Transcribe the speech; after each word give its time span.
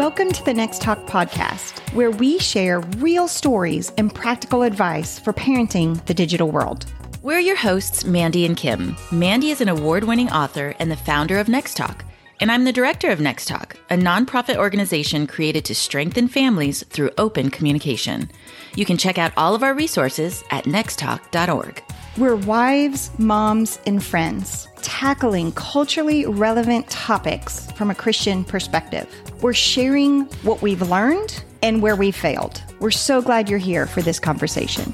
Welcome 0.00 0.32
to 0.32 0.44
the 0.46 0.54
Next 0.54 0.80
Talk 0.80 1.04
podcast, 1.04 1.78
where 1.92 2.10
we 2.10 2.38
share 2.38 2.80
real 2.80 3.28
stories 3.28 3.92
and 3.98 4.12
practical 4.14 4.62
advice 4.62 5.18
for 5.18 5.34
parenting 5.34 6.02
the 6.06 6.14
digital 6.14 6.50
world. 6.50 6.86
We're 7.20 7.38
your 7.38 7.54
hosts, 7.54 8.06
Mandy 8.06 8.46
and 8.46 8.56
Kim. 8.56 8.96
Mandy 9.12 9.50
is 9.50 9.60
an 9.60 9.68
award 9.68 10.04
winning 10.04 10.30
author 10.30 10.74
and 10.78 10.90
the 10.90 10.96
founder 10.96 11.38
of 11.38 11.48
Next 11.48 11.76
Talk. 11.76 12.02
And 12.40 12.50
I'm 12.50 12.64
the 12.64 12.72
director 12.72 13.10
of 13.10 13.20
Next 13.20 13.46
Talk, 13.46 13.76
a 13.90 13.94
nonprofit 13.94 14.56
organization 14.56 15.26
created 15.26 15.66
to 15.66 15.74
strengthen 15.74 16.28
families 16.28 16.82
through 16.84 17.10
open 17.18 17.50
communication. 17.50 18.30
You 18.76 18.86
can 18.86 18.96
check 18.96 19.18
out 19.18 19.34
all 19.36 19.54
of 19.54 19.62
our 19.62 19.74
resources 19.74 20.42
at 20.50 20.64
nexttalk.org. 20.64 21.82
We're 22.18 22.34
wives, 22.34 23.16
moms, 23.18 23.78
and 23.86 24.02
friends 24.02 24.66
tackling 24.82 25.52
culturally 25.52 26.26
relevant 26.26 26.90
topics 26.90 27.70
from 27.72 27.90
a 27.90 27.94
Christian 27.94 28.44
perspective. 28.44 29.08
We're 29.40 29.54
sharing 29.54 30.22
what 30.42 30.60
we've 30.60 30.82
learned 30.82 31.44
and 31.62 31.80
where 31.80 31.94
we 31.94 32.10
failed. 32.10 32.62
We're 32.80 32.90
so 32.90 33.22
glad 33.22 33.48
you're 33.48 33.60
here 33.60 33.86
for 33.86 34.02
this 34.02 34.18
conversation. 34.18 34.92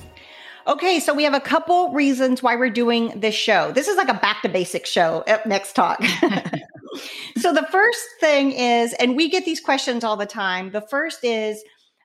Okay, 0.66 1.01
so 1.01 1.15
we 1.15 1.24
have 1.24 1.33
a 1.33 1.41
couple 1.41 1.93
reasons 1.93 2.43
why 2.43 2.55
we're 2.55 2.69
doing 2.69 3.19
this 3.19 3.35
show. 3.35 3.73
This 3.73 3.88
is 3.88 3.96
like 3.96 4.09
a 4.09 4.15
back 4.15 4.43
to 4.43 4.48
basics 4.51 4.91
show 4.91 5.24
at 5.27 5.46
Next 5.46 5.73
Talk. 5.73 6.02
so 7.38 7.55
the 7.55 7.66
first 7.71 8.05
thing 8.21 8.52
is, 8.52 8.93
and 8.95 9.16
we 9.16 9.30
get 9.30 9.46
these 9.46 9.60
questions 9.60 10.05
all 10.05 10.19
the 10.19 10.27
time. 10.27 10.71
The 10.71 10.83
first 10.83 11.24
is, 11.24 11.62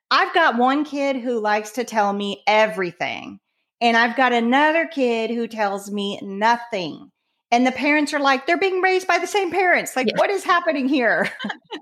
I've 0.10 0.34
got 0.34 0.58
one 0.58 0.86
kid 0.86 1.18
who 1.18 1.40
likes 1.40 1.72
to 1.72 1.84
tell 1.84 2.14
me 2.14 2.44
everything. 2.48 3.40
And 3.82 3.98
I've 3.98 4.16
got 4.16 4.32
another 4.32 4.86
kid 4.86 5.32
who 5.32 5.48
tells 5.48 5.92
me 5.92 6.20
nothing. 6.22 7.12
And 7.54 7.68
the 7.68 7.72
parents 7.74 8.14
are 8.14 8.20
like, 8.20 8.46
they're 8.46 8.58
being 8.58 8.80
raised 8.80 9.08
by 9.08 9.18
the 9.18 9.28
same 9.28 9.52
parents. 9.52 9.94
Like, 9.94 10.08
yeah. 10.08 10.18
what 10.18 10.30
is 10.30 10.46
happening 10.46 10.88
here? 10.88 11.30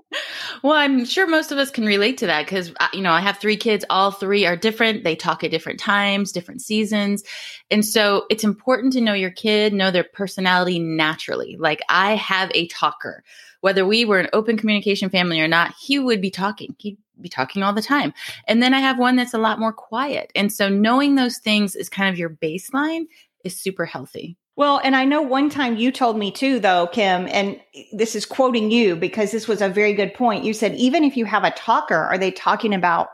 well, 0.64 0.72
I'm 0.72 1.04
sure 1.04 1.28
most 1.28 1.52
of 1.52 1.58
us 1.58 1.70
can 1.70 1.84
relate 1.86 2.18
to 2.18 2.26
that 2.26 2.44
because, 2.44 2.72
uh, 2.80 2.88
you 2.92 3.02
know, 3.02 3.12
I 3.12 3.20
have 3.20 3.38
three 3.38 3.56
kids. 3.56 3.84
All 3.88 4.10
three 4.10 4.46
are 4.46 4.56
different. 4.56 5.04
They 5.04 5.14
talk 5.14 5.44
at 5.44 5.52
different 5.52 5.78
times, 5.78 6.32
different 6.32 6.60
seasons. 6.60 7.22
And 7.70 7.84
so 7.84 8.26
it's 8.30 8.42
important 8.42 8.94
to 8.94 9.00
know 9.00 9.12
your 9.12 9.30
kid, 9.30 9.72
know 9.72 9.92
their 9.92 10.02
personality 10.02 10.80
naturally. 10.80 11.56
Like, 11.56 11.82
I 11.88 12.16
have 12.16 12.50
a 12.52 12.66
talker. 12.66 13.22
Whether 13.60 13.86
we 13.86 14.04
were 14.04 14.18
an 14.18 14.30
open 14.32 14.56
communication 14.56 15.08
family 15.08 15.40
or 15.40 15.46
not, 15.46 15.74
he 15.78 16.00
would 16.00 16.20
be 16.20 16.30
talking. 16.30 16.74
He'd 16.78 16.98
be 17.22 17.28
talking 17.28 17.62
all 17.62 17.72
the 17.72 17.82
time. 17.82 18.12
And 18.46 18.62
then 18.62 18.74
I 18.74 18.80
have 18.80 18.98
one 18.98 19.16
that's 19.16 19.34
a 19.34 19.38
lot 19.38 19.60
more 19.60 19.72
quiet. 19.72 20.30
And 20.34 20.52
so 20.52 20.68
knowing 20.68 21.14
those 21.14 21.38
things 21.38 21.76
is 21.76 21.88
kind 21.88 22.12
of 22.12 22.18
your 22.18 22.30
baseline 22.30 23.06
is 23.44 23.56
super 23.56 23.86
healthy. 23.86 24.36
Well, 24.56 24.80
and 24.84 24.94
I 24.94 25.06
know 25.06 25.22
one 25.22 25.48
time 25.48 25.76
you 25.76 25.90
told 25.90 26.18
me 26.18 26.30
too, 26.30 26.58
though, 26.60 26.86
Kim, 26.88 27.26
and 27.28 27.58
this 27.92 28.14
is 28.14 28.26
quoting 28.26 28.70
you 28.70 28.94
because 28.94 29.30
this 29.30 29.48
was 29.48 29.62
a 29.62 29.70
very 29.70 29.94
good 29.94 30.12
point. 30.12 30.44
You 30.44 30.52
said, 30.52 30.74
even 30.74 31.02
if 31.02 31.16
you 31.16 31.24
have 31.24 31.44
a 31.44 31.50
talker, 31.52 31.96
are 31.96 32.18
they 32.18 32.30
talking 32.30 32.74
about 32.74 33.08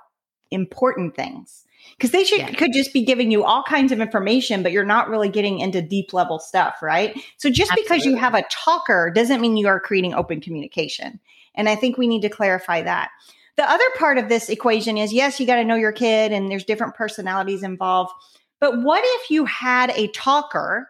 important 0.50 1.14
things? 1.14 1.64
Because 1.96 2.10
they 2.10 2.24
should 2.24 2.41
yeah. 2.41 2.52
could 2.52 2.72
just 2.72 2.92
be 2.92 3.04
giving 3.04 3.30
you 3.30 3.44
all 3.44 3.62
kinds 3.62 3.92
of 3.92 4.00
information, 4.00 4.62
but 4.62 4.72
you're 4.72 4.84
not 4.84 5.08
really 5.08 5.28
getting 5.28 5.60
into 5.60 5.80
deep 5.80 6.12
level 6.12 6.38
stuff, 6.38 6.82
right? 6.82 7.14
So 7.36 7.48
just 7.48 7.70
Absolutely. 7.70 7.82
because 7.82 8.04
you 8.04 8.16
have 8.16 8.34
a 8.34 8.44
talker 8.50 9.10
doesn't 9.14 9.41
mean 9.41 9.56
you 9.56 9.68
are 9.68 9.78
creating 9.78 10.14
open 10.14 10.41
communication. 10.41 11.20
And 11.54 11.68
I 11.68 11.76
think 11.76 11.96
we 11.96 12.08
need 12.08 12.22
to 12.22 12.28
clarify 12.28 12.82
that. 12.82 13.10
The 13.56 13.70
other 13.70 13.84
part 13.98 14.18
of 14.18 14.28
this 14.28 14.48
equation 14.48 14.98
is 14.98 15.12
yes, 15.12 15.40
you 15.40 15.46
got 15.46 15.56
to 15.56 15.64
know 15.64 15.76
your 15.76 15.92
kid 15.92 16.32
and 16.32 16.50
there's 16.50 16.64
different 16.64 16.94
personalities 16.94 17.62
involved. 17.62 18.12
But 18.60 18.82
what 18.82 19.02
if 19.04 19.30
you 19.30 19.44
had 19.44 19.90
a 19.90 20.08
talker 20.08 20.88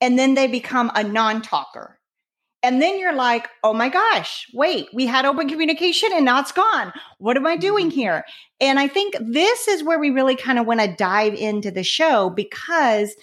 and 0.00 0.18
then 0.18 0.34
they 0.34 0.46
become 0.46 0.90
a 0.94 1.02
non 1.04 1.42
talker? 1.42 1.98
And 2.64 2.80
then 2.80 2.98
you're 2.98 3.14
like, 3.14 3.48
oh 3.64 3.74
my 3.74 3.88
gosh, 3.88 4.46
wait, 4.54 4.88
we 4.92 5.06
had 5.06 5.24
open 5.24 5.48
communication 5.48 6.10
and 6.12 6.24
now 6.24 6.38
it's 6.38 6.52
gone. 6.52 6.92
What 7.18 7.36
am 7.36 7.46
I 7.46 7.56
doing 7.56 7.88
mm-hmm. 7.88 7.98
here? 7.98 8.24
And 8.60 8.78
I 8.78 8.86
think 8.86 9.16
this 9.20 9.66
is 9.66 9.82
where 9.82 9.98
we 9.98 10.10
really 10.10 10.36
kind 10.36 10.58
of 10.58 10.66
want 10.66 10.80
to 10.80 10.94
dive 10.94 11.34
into 11.34 11.72
the 11.72 11.82
show 11.82 12.30
because 12.30 13.16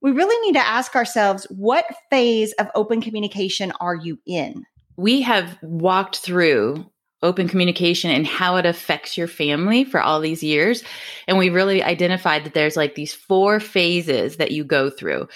we 0.00 0.12
really 0.12 0.38
need 0.46 0.52
to 0.52 0.64
ask 0.64 0.94
ourselves 0.94 1.44
what 1.50 1.86
phase 2.08 2.52
of 2.52 2.68
open 2.74 3.00
communication 3.00 3.72
are 3.80 3.96
you 3.96 4.18
in? 4.26 4.64
We 4.96 5.22
have 5.22 5.58
walked 5.62 6.18
through 6.18 6.88
open 7.24 7.48
communication 7.48 8.10
and 8.10 8.26
how 8.26 8.56
it 8.56 8.66
affects 8.66 9.16
your 9.16 9.26
family 9.26 9.82
for 9.84 10.00
all 10.00 10.20
these 10.20 10.42
years. 10.42 10.84
And 11.26 11.38
we 11.38 11.48
really 11.48 11.82
identified 11.82 12.44
that 12.44 12.54
there's 12.54 12.76
like 12.76 12.94
these 12.94 13.14
four 13.14 13.58
phases 13.58 14.36
that 14.36 14.52
you 14.52 14.62
go 14.62 14.90
through. 14.90 15.28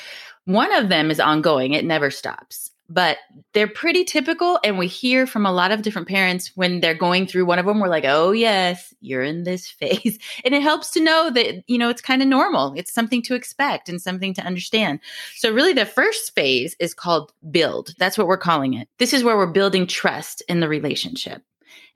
One 0.45 0.73
of 0.73 0.89
them 0.89 1.11
is 1.11 1.19
ongoing, 1.19 1.73
it 1.73 1.85
never 1.85 2.11
stops. 2.11 2.71
But 2.91 3.19
they're 3.53 3.69
pretty 3.69 4.05
typical. 4.05 4.59
And 4.65 4.79
we 4.79 4.87
hear 4.87 5.27
from 5.27 5.45
a 5.45 5.53
lot 5.53 5.73
of 5.73 5.83
different 5.83 6.09
parents 6.09 6.53
when 6.55 6.81
they're 6.81 6.95
going 6.95 7.27
through 7.27 7.45
one 7.45 7.59
of 7.59 7.67
them, 7.67 7.81
we're 7.81 7.89
like, 7.89 8.07
oh, 8.07 8.33
yes, 8.33 8.95
you're 9.03 9.23
in 9.23 9.43
this 9.43 9.69
phase. 9.81 10.19
And 10.43 10.55
it 10.55 10.63
helps 10.63 10.93
to 10.93 11.03
know 11.03 11.29
that, 11.29 11.65
you 11.67 11.77
know, 11.77 11.91
it's 11.91 12.01
kind 12.01 12.23
of 12.23 12.29
normal. 12.29 12.73
It's 12.79 12.95
something 12.95 13.21
to 13.25 13.35
expect 13.35 13.91
and 13.91 14.01
something 14.01 14.33
to 14.35 14.43
understand. 14.43 15.01
So, 15.37 15.53
really, 15.53 15.75
the 15.75 15.85
first 15.85 16.35
phase 16.35 16.77
is 16.81 16.95
called 16.95 17.31
build. 17.51 17.95
That's 17.99 18.17
what 18.17 18.27
we're 18.27 18.39
calling 18.39 18.73
it. 18.73 18.89
This 18.99 19.13
is 19.13 19.23
where 19.23 19.37
we're 19.37 19.53
building 19.53 19.87
trust 19.87 20.43
in 20.49 20.61
the 20.61 20.69
relationship. 20.69 21.43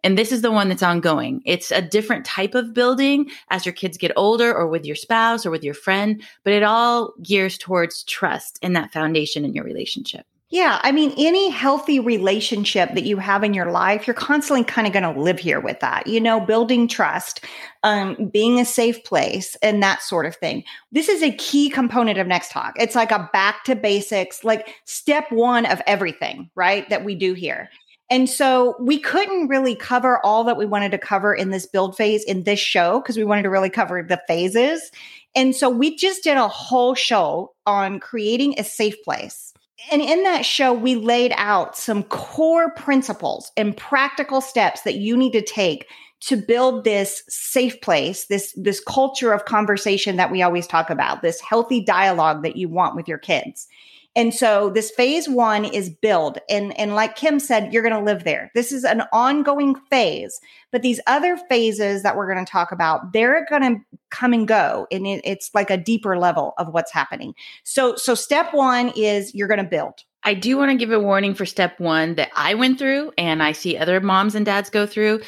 And 0.05 0.19
this 0.19 0.33
is 0.33 0.43
the 0.43 0.51
one 0.51 0.69
that's 0.69 0.83
ongoing. 0.83 1.43
It's 1.47 1.71
a 1.71 1.83
different 1.83 2.25
type 2.25 2.55
of 2.55 2.75
building 2.75 3.31
as 3.51 3.65
your 3.65 3.73
kids 3.73 3.97
get 3.97 4.13
older 4.17 4.53
or 4.53 4.67
with 4.67 4.85
your 4.85 4.97
spouse 4.97 5.47
or 5.47 5.51
with 5.51 5.63
your 5.63 5.75
friend, 5.75 6.23
but 6.45 6.53
it 6.53 6.63
all 6.63 7.15
gears 7.23 7.57
towards 7.57 8.03
trust 8.05 8.59
in 8.63 8.73
that 8.73 8.93
foundation 8.93 9.45
in 9.45 9.55
your 9.55 9.65
relationship. 9.65 10.27
Yeah. 10.53 10.81
I 10.83 10.93
mean, 10.93 11.15
any 11.17 11.49
healthy 11.49 11.99
relationship 11.99 12.93
that 12.93 13.05
you 13.05 13.17
have 13.17 13.43
in 13.43 13.55
your 13.55 13.71
life, 13.71 14.07
you're 14.07 14.13
constantly 14.13 14.63
kind 14.63 14.87
of 14.87 14.93
going 14.93 15.15
to 15.15 15.19
live 15.19 15.39
here 15.39 15.61
with 15.61 15.81
that, 15.81 16.07
you 16.07 16.21
know, 16.21 16.41
building 16.41 16.87
trust, 16.87 17.43
um, 17.85 18.29
being 18.31 18.61
a 18.61 18.67
safe 18.67 19.03
place 19.03 19.57
and 19.63 19.83
that 19.83 20.03
sort 20.03 20.27
of 20.27 20.37
thing. 20.37 20.63
This 20.91 21.09
is 21.09 21.23
a 21.23 21.33
key 21.33 21.71
component 21.71 22.19
of 22.19 22.27
Next 22.27 22.51
Talk. 22.51 22.75
It's 22.79 22.95
like 22.95 23.11
a 23.11 23.31
back 23.33 23.65
to 23.65 23.75
basics, 23.75 24.45
like 24.45 24.75
step 24.85 25.33
one 25.33 25.65
of 25.65 25.81
everything, 25.87 26.51
right? 26.55 26.87
That 26.91 27.03
we 27.03 27.15
do 27.15 27.33
here. 27.33 27.71
And 28.13 28.29
so 28.29 28.77
we 28.79 28.99
couldn't 28.99 29.49
really 29.49 29.75
cover 29.75 30.21
all 30.23 30.45
that 30.45 30.59
we 30.59 30.67
wanted 30.67 30.91
to 30.91 30.99
cover 30.99 31.33
in 31.33 31.49
this 31.49 31.65
build 31.65 31.97
phase 31.97 32.23
in 32.25 32.43
this 32.43 32.61
show 32.61 33.01
because 33.01 33.17
we 33.17 33.25
wanted 33.25 33.45
to 33.45 33.49
really 33.49 33.71
cover 33.71 34.03
the 34.03 34.21
phases. 34.29 34.91
And 35.35 35.57
so 35.57 35.71
we 35.71 35.97
just 35.97 36.23
did 36.23 36.37
a 36.37 36.47
whole 36.47 36.95
show 36.95 37.55
on 37.65 38.01
creating 38.01 38.57
a 38.59 38.65
safe 38.65 39.03
place. 39.03 39.55
And 39.91 40.03
in 40.03 40.25
that 40.25 40.45
show, 40.45 40.75
we 40.75 40.95
laid 40.95 41.33
out 41.39 41.75
some 41.75 42.03
core 42.03 42.73
principles 42.75 43.51
and 43.57 43.75
practical 43.75 44.43
steps 44.43 44.83
that 44.83 44.97
you 44.97 45.17
need 45.17 45.33
to 45.33 45.41
take 45.41 45.87
to 46.21 46.37
build 46.37 46.85
this 46.85 47.23
safe 47.31 47.81
place, 47.81 48.27
this, 48.27 48.53
this 48.59 48.81
culture 48.81 49.33
of 49.33 49.47
conversation 49.47 50.17
that 50.17 50.31
we 50.31 50.43
always 50.43 50.67
talk 50.67 50.91
about, 50.91 51.23
this 51.23 51.41
healthy 51.41 51.83
dialogue 51.83 52.43
that 52.43 52.57
you 52.57 52.69
want 52.69 52.95
with 52.95 53.09
your 53.09 53.17
kids. 53.17 53.69
And 54.15 54.35
so 54.35 54.69
this 54.69 54.91
phase 54.91 55.29
one 55.29 55.65
is 55.65 55.89
build. 55.89 56.39
And, 56.51 56.79
and 56.79 56.95
like 56.95 57.17
Kim 57.17 57.39
said, 57.41 57.73
you're 57.73 57.83
going 57.83 57.95
to 57.95 58.05
live 58.05 58.25
there. 58.25 58.51
This 58.55 58.71
is 58.71 58.85
an 58.85 59.03
ongoing 59.13 59.75
phase, 59.91 60.39
but 60.71 60.83
these 60.83 61.01
other 61.07 61.37
phases 61.37 62.03
that 62.03 62.17
we're 62.17 62.33
going 62.33 62.45
to 62.45 62.51
talk 62.51 62.73
about, 62.73 63.13
they're 63.13 63.47
going 63.49 63.63
to 63.63 63.81
come 64.11 64.33
and 64.33 64.47
go. 64.47 64.87
And 64.91 65.07
it, 65.07 65.23
it's 65.25 65.51
like 65.55 65.71
a 65.71 65.79
deeper 65.79 66.19
level 66.19 66.53
of 66.59 66.69
what's 66.69 66.93
happening. 66.93 67.35
So, 67.65 67.97
so 67.97 68.15
step 68.15 68.53
one 68.53 68.93
is 68.97 69.35
you're 69.35 69.49
going 69.49 69.59
to 69.59 69.65
build. 69.65 69.95
I 70.25 70.35
do 70.35 70.57
want 70.57 70.71
to 70.71 70.77
give 70.77 70.93
a 70.93 71.01
warning 71.01 71.35
for 71.35 71.47
step 71.47 71.81
one 71.81 72.15
that 72.15 72.31
I 72.37 72.55
went 72.55 72.79
through 72.79 73.13
and 73.19 73.43
I 73.43 73.53
see 73.53 73.77
other 73.77 74.01
moms 74.01 74.35
and 74.35 74.47
dads 74.47 74.71
go 74.71 74.87
through. 74.87 75.21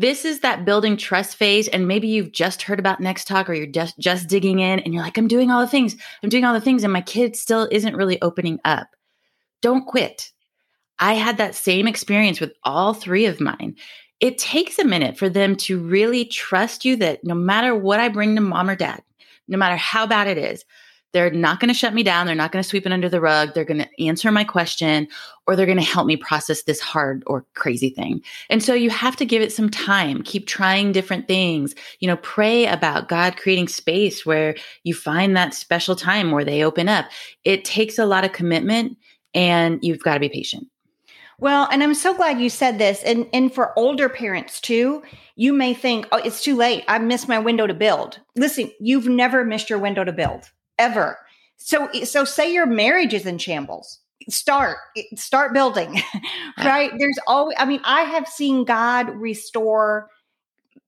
This 0.00 0.24
is 0.24 0.40
that 0.40 0.64
building 0.64 0.96
trust 0.96 1.36
phase. 1.36 1.68
And 1.68 1.86
maybe 1.86 2.08
you've 2.08 2.32
just 2.32 2.62
heard 2.62 2.78
about 2.78 3.00
Next 3.00 3.26
Talk 3.26 3.50
or 3.50 3.52
you're 3.52 3.66
just, 3.66 3.98
just 3.98 4.28
digging 4.28 4.60
in 4.60 4.78
and 4.78 4.94
you're 4.94 5.02
like, 5.02 5.18
I'm 5.18 5.28
doing 5.28 5.50
all 5.50 5.60
the 5.60 5.66
things. 5.66 5.94
I'm 6.22 6.30
doing 6.30 6.42
all 6.42 6.54
the 6.54 6.60
things. 6.60 6.84
And 6.84 6.92
my 6.92 7.02
kid 7.02 7.36
still 7.36 7.68
isn't 7.70 7.94
really 7.94 8.20
opening 8.22 8.60
up. 8.64 8.88
Don't 9.60 9.86
quit. 9.86 10.32
I 10.98 11.12
had 11.14 11.36
that 11.36 11.54
same 11.54 11.86
experience 11.86 12.40
with 12.40 12.54
all 12.64 12.94
three 12.94 13.26
of 13.26 13.42
mine. 13.42 13.76
It 14.20 14.38
takes 14.38 14.78
a 14.78 14.86
minute 14.86 15.18
for 15.18 15.28
them 15.28 15.54
to 15.56 15.78
really 15.78 16.24
trust 16.24 16.86
you 16.86 16.96
that 16.96 17.22
no 17.22 17.34
matter 17.34 17.74
what 17.74 18.00
I 18.00 18.08
bring 18.08 18.34
to 18.36 18.40
mom 18.40 18.70
or 18.70 18.76
dad, 18.76 19.02
no 19.48 19.58
matter 19.58 19.76
how 19.76 20.06
bad 20.06 20.28
it 20.28 20.38
is, 20.38 20.64
they're 21.12 21.30
not 21.30 21.58
going 21.58 21.68
to 21.68 21.74
shut 21.74 21.94
me 21.94 22.02
down. 22.02 22.26
They're 22.26 22.34
not 22.34 22.52
going 22.52 22.62
to 22.62 22.68
sweep 22.68 22.86
it 22.86 22.92
under 22.92 23.08
the 23.08 23.20
rug. 23.20 23.54
They're 23.54 23.64
going 23.64 23.82
to 23.82 24.04
answer 24.04 24.30
my 24.30 24.44
question 24.44 25.08
or 25.46 25.56
they're 25.56 25.66
going 25.66 25.78
to 25.78 25.84
help 25.84 26.06
me 26.06 26.16
process 26.16 26.62
this 26.62 26.80
hard 26.80 27.24
or 27.26 27.44
crazy 27.54 27.90
thing. 27.90 28.22
And 28.48 28.62
so 28.62 28.74
you 28.74 28.90
have 28.90 29.16
to 29.16 29.24
give 29.24 29.42
it 29.42 29.52
some 29.52 29.68
time. 29.68 30.22
Keep 30.22 30.46
trying 30.46 30.92
different 30.92 31.26
things. 31.26 31.74
You 31.98 32.08
know, 32.08 32.16
pray 32.18 32.66
about 32.66 33.08
God 33.08 33.36
creating 33.36 33.68
space 33.68 34.24
where 34.24 34.54
you 34.84 34.94
find 34.94 35.36
that 35.36 35.54
special 35.54 35.96
time 35.96 36.30
where 36.30 36.44
they 36.44 36.62
open 36.62 36.88
up. 36.88 37.06
It 37.44 37.64
takes 37.64 37.98
a 37.98 38.06
lot 38.06 38.24
of 38.24 38.32
commitment 38.32 38.96
and 39.34 39.80
you've 39.82 40.02
got 40.02 40.14
to 40.14 40.20
be 40.20 40.28
patient. 40.28 40.68
Well, 41.40 41.68
and 41.72 41.82
I'm 41.82 41.94
so 41.94 42.14
glad 42.14 42.38
you 42.38 42.50
said 42.50 42.78
this. 42.78 43.02
And 43.02 43.26
and 43.32 43.52
for 43.52 43.76
older 43.78 44.10
parents 44.10 44.60
too, 44.60 45.02
you 45.36 45.54
may 45.54 45.72
think, 45.72 46.06
"Oh, 46.12 46.18
it's 46.18 46.44
too 46.44 46.54
late. 46.54 46.84
I 46.86 46.98
missed 46.98 47.28
my 47.28 47.38
window 47.38 47.66
to 47.66 47.72
build." 47.72 48.20
Listen, 48.36 48.70
you've 48.78 49.08
never 49.08 49.42
missed 49.42 49.70
your 49.70 49.78
window 49.78 50.04
to 50.04 50.12
build 50.12 50.50
ever. 50.80 51.18
So, 51.58 51.88
so 52.04 52.24
say 52.24 52.52
your 52.52 52.66
marriage 52.66 53.14
is 53.14 53.26
in 53.26 53.38
shambles. 53.38 54.00
start 54.28 54.76
start 55.14 55.54
building 55.54 55.98
right. 56.58 56.90
there's 56.98 57.18
always 57.26 57.56
i 57.58 57.64
mean 57.64 57.80
i 57.84 58.02
have 58.02 58.28
seen 58.28 58.66
god 58.66 59.08
restore 59.08 60.10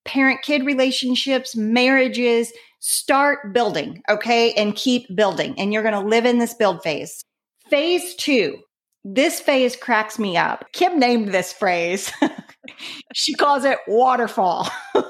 parent 0.05 0.43
kid 0.43 0.65
relationships 0.65 1.57
marriages. 1.57 2.53
Start 2.81 3.53
building 3.53 4.03
okay? 4.09 4.53
And 4.55 4.75
keep 4.75 5.15
building 5.15 5.55
and 5.59 5.73
you're 5.73 5.83
going 5.83 5.95
to 5.95 6.09
live 6.09 6.27
in 6.27 6.39
this 6.39 6.55
build 6.55 6.83
phase. 6.83 7.23
Phase 7.69 8.15
2 8.17 8.59
this 9.05 9.41
phase 9.41 9.75
cracks 9.75 10.17
me 10.17 10.37
up. 10.37 10.65
Kim 10.73 11.01
named 11.01 11.29
this 11.29 11.53
phrase. 11.53 12.13
She 13.13 13.35
calls 13.35 13.65
it 13.65 13.79
waterfall 13.89 14.71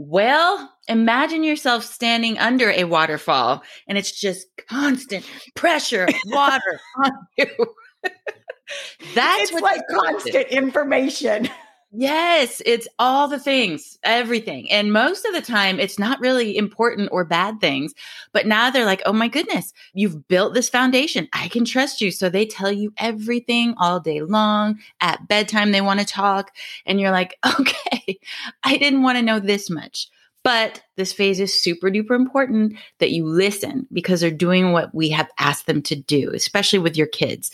Well, 0.00 0.72
imagine 0.86 1.42
yourself 1.42 1.82
standing 1.84 2.38
under 2.38 2.70
a 2.70 2.84
waterfall 2.84 3.64
and 3.88 3.98
it's 3.98 4.12
just 4.12 4.46
constant 4.68 5.28
pressure 5.56 6.04
of 6.04 6.14
water 6.26 6.80
on 7.04 7.10
you. 7.36 7.46
That's 9.16 9.50
it's 9.50 9.60
like 9.60 9.80
constant 9.90 10.48
information. 10.48 11.48
Yes, 11.90 12.60
it's 12.66 12.86
all 12.98 13.28
the 13.28 13.38
things, 13.38 13.98
everything. 14.02 14.70
And 14.70 14.92
most 14.92 15.24
of 15.24 15.32
the 15.32 15.40
time, 15.40 15.80
it's 15.80 15.98
not 15.98 16.20
really 16.20 16.54
important 16.58 17.08
or 17.12 17.24
bad 17.24 17.60
things. 17.62 17.94
But 18.32 18.46
now 18.46 18.70
they're 18.70 18.84
like, 18.84 19.00
oh 19.06 19.12
my 19.14 19.28
goodness, 19.28 19.72
you've 19.94 20.28
built 20.28 20.52
this 20.52 20.68
foundation. 20.68 21.28
I 21.32 21.48
can 21.48 21.64
trust 21.64 22.02
you. 22.02 22.10
So 22.10 22.28
they 22.28 22.44
tell 22.44 22.70
you 22.70 22.92
everything 22.98 23.74
all 23.78 24.00
day 24.00 24.20
long. 24.20 24.80
At 25.00 25.28
bedtime, 25.28 25.72
they 25.72 25.80
want 25.80 26.00
to 26.00 26.06
talk. 26.06 26.54
And 26.84 27.00
you're 27.00 27.10
like, 27.10 27.38
okay, 27.60 28.18
I 28.62 28.76
didn't 28.76 29.02
want 29.02 29.16
to 29.16 29.22
know 29.22 29.40
this 29.40 29.70
much. 29.70 30.10
But 30.44 30.82
this 30.96 31.12
phase 31.12 31.40
is 31.40 31.52
super 31.52 31.90
duper 31.90 32.12
important 32.12 32.74
that 33.00 33.10
you 33.10 33.26
listen 33.26 33.86
because 33.92 34.20
they're 34.20 34.30
doing 34.30 34.72
what 34.72 34.94
we 34.94 35.10
have 35.10 35.28
asked 35.38 35.66
them 35.66 35.82
to 35.82 35.96
do, 35.96 36.30
especially 36.32 36.78
with 36.78 36.96
your 36.96 37.06
kids. 37.06 37.50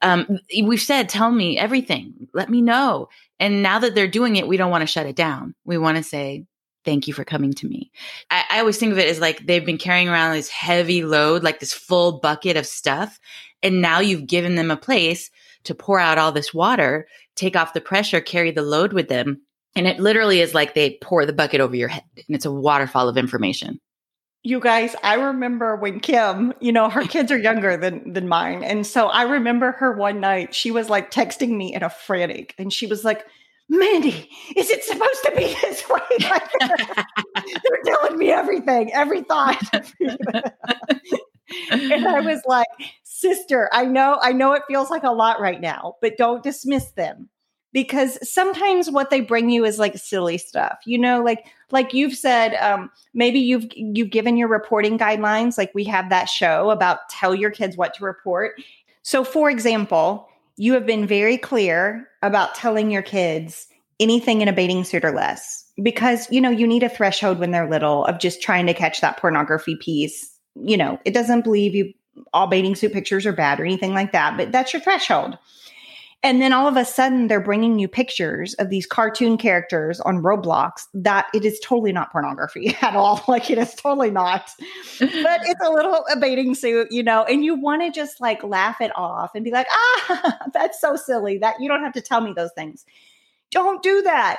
Um, 0.00 0.38
we've 0.64 0.80
said, 0.80 1.08
tell 1.08 1.30
me 1.30 1.58
everything, 1.58 2.28
let 2.32 2.48
me 2.48 2.62
know. 2.62 3.08
And 3.38 3.62
now 3.62 3.78
that 3.80 3.94
they're 3.94 4.08
doing 4.08 4.36
it, 4.36 4.48
we 4.48 4.56
don't 4.56 4.70
want 4.70 4.82
to 4.82 4.86
shut 4.86 5.06
it 5.06 5.16
down. 5.16 5.54
We 5.64 5.78
want 5.78 5.98
to 5.98 6.02
say, 6.02 6.46
thank 6.84 7.06
you 7.06 7.14
for 7.14 7.24
coming 7.24 7.52
to 7.54 7.68
me. 7.68 7.92
I, 8.30 8.44
I 8.50 8.60
always 8.60 8.78
think 8.78 8.92
of 8.92 8.98
it 8.98 9.08
as 9.08 9.20
like 9.20 9.46
they've 9.46 9.64
been 9.64 9.78
carrying 9.78 10.08
around 10.08 10.34
this 10.34 10.48
heavy 10.48 11.04
load, 11.04 11.42
like 11.42 11.60
this 11.60 11.72
full 11.72 12.18
bucket 12.20 12.56
of 12.56 12.66
stuff. 12.66 13.20
And 13.62 13.80
now 13.80 14.00
you've 14.00 14.26
given 14.26 14.54
them 14.54 14.70
a 14.70 14.76
place 14.76 15.30
to 15.64 15.74
pour 15.74 16.00
out 16.00 16.18
all 16.18 16.32
this 16.32 16.52
water, 16.52 17.06
take 17.36 17.56
off 17.56 17.74
the 17.74 17.80
pressure, 17.80 18.20
carry 18.20 18.50
the 18.50 18.62
load 18.62 18.92
with 18.92 19.08
them 19.08 19.42
and 19.74 19.86
it 19.86 19.98
literally 19.98 20.40
is 20.40 20.54
like 20.54 20.74
they 20.74 20.98
pour 21.02 21.24
the 21.24 21.32
bucket 21.32 21.60
over 21.60 21.74
your 21.74 21.88
head 21.88 22.04
and 22.16 22.36
it's 22.36 22.44
a 22.44 22.52
waterfall 22.52 23.08
of 23.08 23.16
information. 23.16 23.80
You 24.44 24.58
guys, 24.58 24.96
I 25.04 25.14
remember 25.14 25.76
when 25.76 26.00
Kim, 26.00 26.52
you 26.60 26.72
know, 26.72 26.90
her 26.90 27.04
kids 27.04 27.30
are 27.30 27.38
younger 27.38 27.76
than 27.76 28.12
than 28.12 28.26
mine. 28.26 28.64
And 28.64 28.84
so 28.86 29.06
I 29.06 29.22
remember 29.22 29.72
her 29.72 29.92
one 29.92 30.18
night, 30.20 30.54
she 30.54 30.72
was 30.72 30.90
like 30.90 31.12
texting 31.12 31.50
me 31.50 31.72
in 31.72 31.82
a 31.84 31.90
frantic 31.90 32.54
and 32.58 32.72
she 32.72 32.86
was 32.86 33.04
like, 33.04 33.24
Mandy, 33.68 34.28
is 34.56 34.68
it 34.68 34.82
supposed 34.84 35.22
to 35.24 35.32
be 35.36 35.44
this 35.62 35.88
way? 35.88 36.00
Like, 36.28 36.50
they're 36.60 37.82
telling 37.84 38.18
me 38.18 38.30
everything, 38.30 38.92
every 38.92 39.22
thought. 39.22 39.62
and 41.70 42.06
I 42.06 42.20
was 42.20 42.42
like, 42.44 42.66
sister, 43.04 43.70
I 43.72 43.84
know, 43.84 44.18
I 44.20 44.32
know 44.32 44.52
it 44.54 44.62
feels 44.66 44.90
like 44.90 45.04
a 45.04 45.12
lot 45.12 45.40
right 45.40 45.60
now, 45.60 45.94
but 46.02 46.16
don't 46.18 46.42
dismiss 46.42 46.90
them 46.92 47.30
because 47.72 48.18
sometimes 48.28 48.90
what 48.90 49.10
they 49.10 49.20
bring 49.20 49.50
you 49.50 49.64
is 49.64 49.78
like 49.78 49.96
silly 49.96 50.38
stuff 50.38 50.78
you 50.84 50.98
know 50.98 51.22
like 51.22 51.46
like 51.72 51.94
you've 51.94 52.14
said 52.14 52.54
um, 52.56 52.90
maybe 53.14 53.40
you've 53.40 53.66
you've 53.74 54.10
given 54.10 54.36
your 54.36 54.48
reporting 54.48 54.98
guidelines 54.98 55.58
like 55.58 55.74
we 55.74 55.84
have 55.84 56.10
that 56.10 56.26
show 56.26 56.70
about 56.70 57.08
tell 57.08 57.34
your 57.34 57.50
kids 57.50 57.76
what 57.76 57.94
to 57.94 58.04
report. 58.04 58.52
So 59.02 59.24
for 59.24 59.50
example 59.50 60.28
you 60.56 60.74
have 60.74 60.86
been 60.86 61.06
very 61.06 61.38
clear 61.38 62.06
about 62.20 62.54
telling 62.54 62.90
your 62.90 63.02
kids 63.02 63.66
anything 63.98 64.42
in 64.42 64.48
a 64.48 64.52
bathing 64.52 64.84
suit 64.84 65.04
or 65.04 65.12
less 65.12 65.64
because 65.82 66.30
you 66.30 66.40
know 66.40 66.50
you 66.50 66.66
need 66.66 66.82
a 66.82 66.88
threshold 66.88 67.38
when 67.38 67.50
they're 67.50 67.68
little 67.68 68.04
of 68.04 68.20
just 68.20 68.42
trying 68.42 68.66
to 68.66 68.74
catch 68.74 69.00
that 69.00 69.16
pornography 69.16 69.76
piece. 69.76 70.30
You 70.54 70.76
know 70.76 71.00
it 71.04 71.14
doesn't 71.14 71.42
believe 71.42 71.74
you 71.74 71.92
all 72.34 72.46
bathing 72.46 72.74
suit 72.74 72.92
pictures 72.92 73.24
are 73.24 73.32
bad 73.32 73.58
or 73.58 73.64
anything 73.64 73.94
like 73.94 74.12
that 74.12 74.36
but 74.36 74.52
that's 74.52 74.74
your 74.74 74.82
threshold 74.82 75.38
and 76.24 76.40
then 76.40 76.52
all 76.52 76.68
of 76.68 76.76
a 76.76 76.84
sudden, 76.84 77.26
they're 77.26 77.40
bringing 77.40 77.80
you 77.80 77.88
pictures 77.88 78.54
of 78.54 78.70
these 78.70 78.86
cartoon 78.86 79.36
characters 79.36 79.98
on 80.00 80.22
Roblox 80.22 80.86
that 80.94 81.26
it 81.34 81.44
is 81.44 81.58
totally 81.60 81.92
not 81.92 82.12
pornography 82.12 82.76
at 82.82 82.94
all. 82.94 83.24
Like 83.26 83.50
it 83.50 83.58
is 83.58 83.74
totally 83.74 84.10
not. 84.10 84.48
but 85.00 85.10
it's 85.10 85.60
a 85.64 85.70
little 85.70 86.04
a 86.12 86.16
bathing 86.18 86.54
suit, 86.54 86.88
you 86.90 87.02
know, 87.02 87.24
and 87.24 87.44
you 87.44 87.54
want 87.54 87.82
to 87.82 87.90
just 87.90 88.20
like 88.20 88.44
laugh 88.44 88.80
it 88.80 88.92
off 88.94 89.32
and 89.34 89.44
be 89.44 89.50
like, 89.50 89.66
ah, 89.70 90.38
that's 90.54 90.80
so 90.80 90.94
silly 90.94 91.38
that 91.38 91.56
you 91.60 91.68
don't 91.68 91.82
have 91.82 91.94
to 91.94 92.00
tell 92.00 92.20
me 92.20 92.32
those 92.32 92.52
things. 92.52 92.84
Don't 93.50 93.82
do 93.82 94.02
that. 94.02 94.38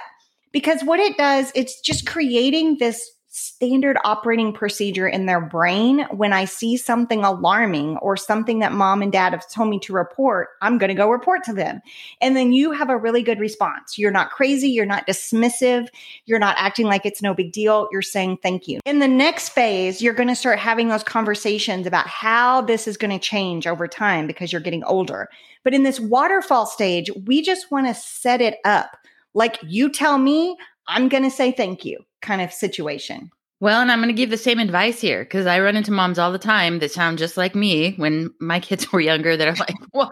Because 0.54 0.84
what 0.84 1.00
it 1.00 1.18
does, 1.18 1.52
it's 1.56 1.82
just 1.82 2.06
creating 2.06 2.78
this 2.80 3.12
standard 3.36 3.98
operating 4.04 4.54
procedure 4.54 5.08
in 5.08 5.26
their 5.26 5.42
brain 5.42 6.06
when 6.12 6.32
I 6.32 6.46
see 6.46 6.78
something 6.78 7.24
alarming 7.24 7.98
or 7.98 8.16
something 8.16 8.60
that 8.60 8.74
mom 8.74 9.02
and 9.02 9.12
dad 9.12 9.34
have 9.34 9.50
told 9.50 9.70
me 9.70 9.80
to 9.80 9.94
report, 9.94 10.50
I'm 10.62 10.78
going 10.78 10.90
to 10.90 10.94
go 10.94 11.10
report 11.10 11.44
to 11.46 11.54
them. 11.54 11.82
And 12.22 12.38
then 12.38 12.54
you 12.54 12.72
have 12.74 12.92
a 12.92 12.98
really 12.98 13.24
good 13.24 13.40
response. 13.40 13.98
You're 13.98 14.12
not 14.12 14.30
crazy. 14.30 14.70
You're 14.70 14.86
not 14.86 15.08
dismissive. 15.08 15.88
You're 16.26 16.38
not 16.38 16.58
acting 16.60 16.86
like 16.86 17.08
it's 17.08 17.24
no 17.24 17.34
big 17.34 17.52
deal. 17.52 17.90
You're 17.92 18.04
saying 18.04 18.38
thank 18.44 18.68
you. 18.68 18.80
In 18.86 19.00
the 19.00 19.08
next 19.08 19.50
phase, 19.50 20.00
you're 20.00 20.14
going 20.14 20.30
to 20.30 20.36
start 20.36 20.60
having 20.60 20.90
those 20.90 21.04
conversations 21.04 21.88
about 21.88 22.06
how 22.06 22.62
this 22.62 22.88
is 22.88 22.98
going 22.98 23.18
to 23.18 23.26
change 23.26 23.66
over 23.66 23.88
time 23.88 24.28
because 24.28 24.52
you're 24.52 24.62
getting 24.62 24.84
older. 24.84 25.28
But 25.64 25.74
in 25.74 25.82
this 25.82 26.00
waterfall 26.00 26.68
stage, 26.68 27.10
we 27.26 27.42
just 27.42 27.72
want 27.72 27.88
to 27.88 27.96
set 27.96 28.42
it 28.42 28.60
up. 28.64 28.96
Like 29.34 29.58
you 29.64 29.92
tell 29.92 30.20
me, 30.20 30.56
I'm 30.88 31.10
going 31.10 31.24
to 31.24 31.32
say 31.32 31.52
thank 31.52 31.84
you 31.84 32.06
kind 32.24 32.42
of 32.42 32.52
situation. 32.52 33.30
Well, 33.64 33.80
and 33.80 33.90
I'm 33.90 34.00
going 34.00 34.10
to 34.10 34.14
give 34.14 34.30
the 34.30 34.36
same 34.36 34.60
advice 34.60 35.00
here 35.00 35.24
because 35.24 35.46
I 35.46 35.62
run 35.62 35.78
into 35.78 35.90
moms 35.90 36.20
all 36.20 36.34
the 36.34 36.38
time 36.38 36.80
that 36.80 36.92
sound 36.92 37.18
just 37.18 37.38
like 37.38 37.56
me 37.56 37.94
when 37.96 38.30
my 38.42 38.60
kids 38.60 38.92
were 38.92 39.00
younger 39.00 39.38
that 39.38 39.48
are 39.48 39.56
like, 39.56 39.75
"What? 39.92 40.12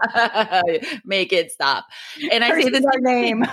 Make 1.04 1.34
it 1.34 1.52
stop." 1.52 1.86
And 2.32 2.46
I 2.46 2.62
say 2.62 2.70
the 2.70 2.90
same 2.94 3.04
name. 3.04 3.46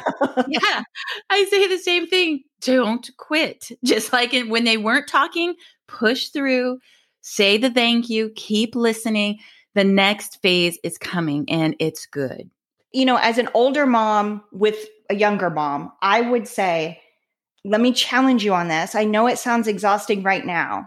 yeah, 0.48 0.82
I 1.30 1.44
say 1.46 1.66
the 1.66 1.78
same 1.78 2.06
thing. 2.06 2.44
Don't 2.60 3.10
quit. 3.16 3.70
Just 3.82 4.12
like 4.12 4.32
when 4.46 4.62
they 4.62 4.76
weren't 4.76 5.08
talking, 5.08 5.54
push 5.88 6.28
through, 6.28 6.78
say 7.20 7.58
the 7.58 7.70
thank 7.70 8.08
you, 8.08 8.30
keep 8.36 8.76
listening. 8.76 9.40
The 9.74 9.82
next 9.82 10.40
phase 10.42 10.78
is 10.84 10.96
coming 10.96 11.44
and 11.50 11.74
it's 11.80 12.06
good. 12.06 12.50
You 12.92 13.04
know, 13.04 13.16
as 13.16 13.38
an 13.38 13.48
older 13.52 13.84
mom 13.84 14.44
with 14.52 14.86
a 15.10 15.16
younger 15.16 15.50
mom, 15.50 15.92
I 16.02 16.20
would 16.20 16.46
say 16.46 17.00
let 17.64 17.80
me 17.80 17.92
challenge 17.92 18.44
you 18.44 18.54
on 18.54 18.68
this. 18.68 18.94
I 18.94 19.04
know 19.04 19.26
it 19.26 19.38
sounds 19.38 19.66
exhausting 19.66 20.22
right 20.22 20.44
now, 20.44 20.86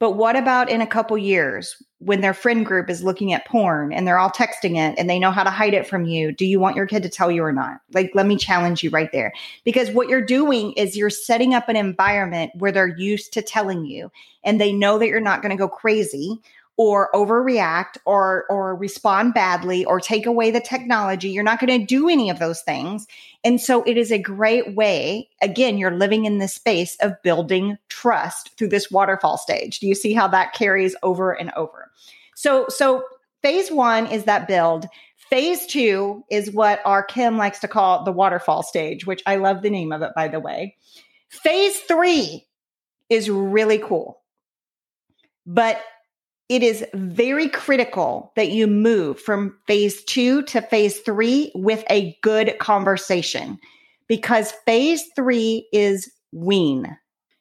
but 0.00 0.12
what 0.12 0.36
about 0.36 0.70
in 0.70 0.80
a 0.80 0.86
couple 0.86 1.18
years 1.18 1.76
when 1.98 2.20
their 2.20 2.34
friend 2.34 2.64
group 2.64 2.88
is 2.88 3.02
looking 3.02 3.32
at 3.32 3.46
porn 3.46 3.92
and 3.92 4.06
they're 4.06 4.18
all 4.18 4.30
texting 4.30 4.76
it 4.76 4.96
and 4.96 5.10
they 5.10 5.18
know 5.18 5.32
how 5.32 5.42
to 5.42 5.50
hide 5.50 5.74
it 5.74 5.86
from 5.86 6.04
you? 6.04 6.30
Do 6.30 6.46
you 6.46 6.60
want 6.60 6.76
your 6.76 6.86
kid 6.86 7.02
to 7.02 7.08
tell 7.08 7.30
you 7.30 7.42
or 7.42 7.52
not? 7.52 7.80
Like, 7.92 8.12
let 8.14 8.26
me 8.26 8.36
challenge 8.36 8.84
you 8.84 8.90
right 8.90 9.10
there. 9.10 9.32
Because 9.64 9.90
what 9.90 10.08
you're 10.08 10.24
doing 10.24 10.72
is 10.74 10.96
you're 10.96 11.10
setting 11.10 11.54
up 11.54 11.68
an 11.68 11.76
environment 11.76 12.52
where 12.56 12.70
they're 12.70 12.96
used 12.96 13.32
to 13.32 13.42
telling 13.42 13.86
you 13.86 14.10
and 14.44 14.60
they 14.60 14.72
know 14.72 14.98
that 14.98 15.08
you're 15.08 15.20
not 15.20 15.42
going 15.42 15.50
to 15.50 15.56
go 15.56 15.68
crazy 15.68 16.40
or 16.78 17.10
overreact 17.12 17.98
or 18.06 18.46
or 18.48 18.74
respond 18.74 19.34
badly 19.34 19.84
or 19.84 20.00
take 20.00 20.24
away 20.24 20.50
the 20.50 20.60
technology 20.60 21.28
you're 21.28 21.42
not 21.42 21.58
going 21.60 21.78
to 21.78 21.84
do 21.84 22.08
any 22.08 22.30
of 22.30 22.38
those 22.38 22.62
things. 22.62 23.06
And 23.44 23.60
so 23.60 23.82
it 23.82 23.98
is 23.98 24.10
a 24.10 24.18
great 24.18 24.74
way 24.74 25.28
again 25.42 25.76
you're 25.76 25.90
living 25.90 26.24
in 26.24 26.38
this 26.38 26.54
space 26.54 26.96
of 27.00 27.20
building 27.22 27.76
trust 27.88 28.56
through 28.56 28.68
this 28.68 28.90
waterfall 28.90 29.36
stage. 29.36 29.80
Do 29.80 29.88
you 29.88 29.94
see 29.94 30.14
how 30.14 30.28
that 30.28 30.54
carries 30.54 30.96
over 31.02 31.32
and 31.32 31.52
over? 31.56 31.90
So 32.34 32.66
so 32.68 33.04
phase 33.42 33.70
1 33.70 34.06
is 34.06 34.24
that 34.24 34.48
build. 34.48 34.86
Phase 35.16 35.66
2 35.66 36.24
is 36.30 36.52
what 36.52 36.80
our 36.86 37.02
Kim 37.02 37.36
likes 37.36 37.58
to 37.58 37.68
call 37.68 38.04
the 38.04 38.12
waterfall 38.12 38.62
stage 38.62 39.04
which 39.04 39.22
I 39.26 39.36
love 39.36 39.62
the 39.62 39.70
name 39.70 39.92
of 39.92 40.02
it 40.02 40.12
by 40.14 40.28
the 40.28 40.40
way. 40.40 40.76
Phase 41.28 41.76
3 41.80 42.46
is 43.10 43.28
really 43.28 43.78
cool. 43.78 44.20
But 45.44 45.82
it 46.48 46.62
is 46.62 46.84
very 46.94 47.48
critical 47.48 48.32
that 48.36 48.50
you 48.50 48.66
move 48.66 49.20
from 49.20 49.56
phase 49.66 50.02
two 50.04 50.42
to 50.44 50.62
phase 50.62 51.00
three 51.00 51.52
with 51.54 51.84
a 51.90 52.16
good 52.22 52.58
conversation 52.58 53.58
because 54.06 54.52
phase 54.64 55.04
three 55.14 55.68
is 55.72 56.10
wean. 56.32 56.96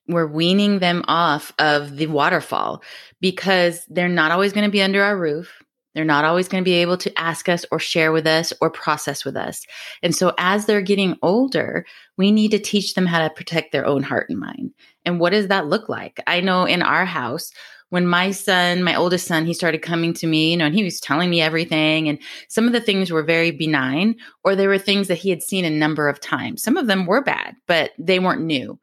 We're 0.09 0.27
weaning 0.27 0.79
them 0.79 1.03
off 1.07 1.53
of 1.59 1.97
the 1.97 2.07
waterfall 2.07 2.81
because 3.19 3.85
they're 3.89 4.07
not 4.07 4.31
always 4.31 4.53
going 4.53 4.65
to 4.65 4.71
be 4.71 4.81
under 4.81 5.03
our 5.03 5.17
roof. 5.17 5.63
They're 5.93 6.05
not 6.05 6.25
always 6.25 6.47
going 6.47 6.63
to 6.63 6.69
be 6.69 6.75
able 6.75 6.97
to 6.97 7.19
ask 7.19 7.49
us 7.49 7.65
or 7.71 7.79
share 7.79 8.11
with 8.11 8.27
us 8.27 8.53
or 8.61 8.69
process 8.69 9.25
with 9.25 9.35
us. 9.35 9.65
And 10.03 10.15
so, 10.15 10.33
as 10.37 10.65
they're 10.65 10.81
getting 10.81 11.17
older, 11.23 11.85
we 12.17 12.31
need 12.31 12.51
to 12.51 12.59
teach 12.59 12.93
them 12.93 13.07
how 13.07 13.19
to 13.27 13.33
protect 13.33 13.71
their 13.71 13.85
own 13.85 14.03
heart 14.03 14.29
and 14.29 14.39
mind. 14.39 14.73
And 15.05 15.19
what 15.19 15.31
does 15.31 15.47
that 15.47 15.67
look 15.67 15.89
like? 15.89 16.21
I 16.27 16.39
know 16.39 16.65
in 16.65 16.83
our 16.83 17.05
house, 17.05 17.51
when 17.89 18.05
my 18.05 18.31
son, 18.31 18.83
my 18.83 18.95
oldest 18.95 19.27
son, 19.27 19.45
he 19.45 19.53
started 19.53 19.81
coming 19.81 20.13
to 20.15 20.27
me, 20.27 20.51
you 20.51 20.57
know, 20.57 20.65
and 20.65 20.75
he 20.75 20.83
was 20.83 20.99
telling 20.99 21.29
me 21.29 21.41
everything. 21.41 22.09
And 22.09 22.19
some 22.49 22.67
of 22.67 22.73
the 22.73 22.81
things 22.81 23.11
were 23.11 23.23
very 23.23 23.51
benign, 23.51 24.15
or 24.43 24.55
they 24.55 24.67
were 24.67 24.77
things 24.77 25.07
that 25.07 25.17
he 25.17 25.29
had 25.29 25.41
seen 25.41 25.65
a 25.65 25.69
number 25.69 26.09
of 26.09 26.19
times. 26.19 26.63
Some 26.63 26.77
of 26.77 26.87
them 26.87 27.05
were 27.05 27.23
bad, 27.23 27.55
but 27.65 27.91
they 27.97 28.19
weren't 28.19 28.41
new. 28.41 28.79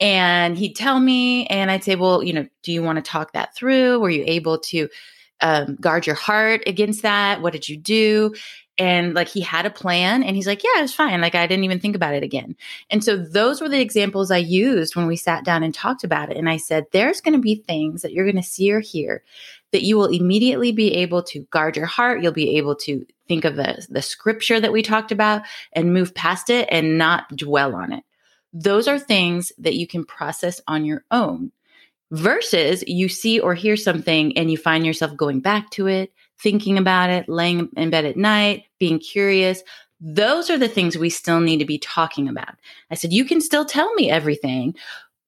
And 0.00 0.58
he'd 0.58 0.74
tell 0.74 0.98
me, 1.00 1.46
and 1.46 1.70
I'd 1.70 1.84
say, 1.84 1.94
Well, 1.94 2.22
you 2.22 2.32
know, 2.32 2.46
do 2.62 2.72
you 2.72 2.82
want 2.82 2.96
to 2.96 3.02
talk 3.02 3.32
that 3.32 3.54
through? 3.54 4.00
Were 4.00 4.10
you 4.10 4.24
able 4.26 4.58
to 4.58 4.88
um, 5.40 5.76
guard 5.80 6.06
your 6.06 6.16
heart 6.16 6.62
against 6.66 7.02
that? 7.02 7.40
What 7.40 7.52
did 7.52 7.68
you 7.68 7.76
do? 7.76 8.34
And 8.78 9.14
like 9.14 9.28
he 9.28 9.40
had 9.40 9.66
a 9.66 9.70
plan 9.70 10.22
and 10.22 10.34
he's 10.34 10.46
like 10.46 10.62
yeah 10.64 10.82
it's 10.82 10.94
fine 10.94 11.20
like 11.20 11.34
i 11.34 11.46
didn't 11.46 11.64
even 11.64 11.78
think 11.78 11.94
about 11.94 12.14
it 12.14 12.22
again. 12.22 12.56
And 12.90 13.04
so 13.04 13.16
those 13.16 13.60
were 13.60 13.68
the 13.68 13.80
examples 13.80 14.30
i 14.30 14.38
used 14.38 14.96
when 14.96 15.06
we 15.06 15.16
sat 15.16 15.44
down 15.44 15.62
and 15.62 15.74
talked 15.74 16.04
about 16.04 16.30
it 16.30 16.36
and 16.36 16.48
i 16.48 16.56
said 16.56 16.86
there's 16.92 17.20
going 17.20 17.34
to 17.34 17.40
be 17.40 17.56
things 17.56 18.02
that 18.02 18.12
you're 18.12 18.24
going 18.24 18.36
to 18.36 18.42
see 18.42 18.72
or 18.72 18.80
hear 18.80 19.22
that 19.72 19.82
you 19.82 19.96
will 19.96 20.06
immediately 20.06 20.72
be 20.72 20.94
able 20.96 21.22
to 21.22 21.40
guard 21.50 21.76
your 21.76 21.86
heart 21.86 22.22
you'll 22.22 22.32
be 22.32 22.56
able 22.56 22.74
to 22.76 23.06
think 23.32 23.44
of 23.46 23.56
the, 23.56 23.86
the 23.88 24.02
scripture 24.02 24.60
that 24.60 24.72
we 24.72 24.82
talked 24.82 25.10
about 25.10 25.42
and 25.72 25.94
move 25.94 26.14
past 26.14 26.50
it 26.50 26.68
and 26.70 26.98
not 26.98 27.34
dwell 27.34 27.74
on 27.74 27.90
it. 27.90 28.04
Those 28.52 28.88
are 28.88 28.98
things 28.98 29.52
that 29.56 29.74
you 29.74 29.86
can 29.86 30.04
process 30.04 30.60
on 30.66 30.84
your 30.84 31.04
own 31.10 31.50
versus 32.10 32.84
you 32.86 33.08
see 33.08 33.40
or 33.40 33.54
hear 33.54 33.74
something 33.74 34.36
and 34.36 34.50
you 34.50 34.58
find 34.58 34.84
yourself 34.84 35.16
going 35.16 35.40
back 35.40 35.70
to 35.70 35.86
it 35.86 36.12
thinking 36.42 36.78
about 36.78 37.10
it, 37.10 37.28
laying 37.28 37.68
in 37.76 37.90
bed 37.90 38.04
at 38.04 38.16
night, 38.16 38.64
being 38.78 38.98
curious. 38.98 39.62
Those 40.00 40.50
are 40.50 40.58
the 40.58 40.68
things 40.68 40.98
we 40.98 41.10
still 41.10 41.40
need 41.40 41.58
to 41.58 41.64
be 41.64 41.78
talking 41.78 42.28
about. 42.28 42.54
I 42.90 42.94
said, 42.94 43.12
You 43.12 43.24
can 43.24 43.40
still 43.40 43.64
tell 43.64 43.92
me 43.94 44.10
everything, 44.10 44.74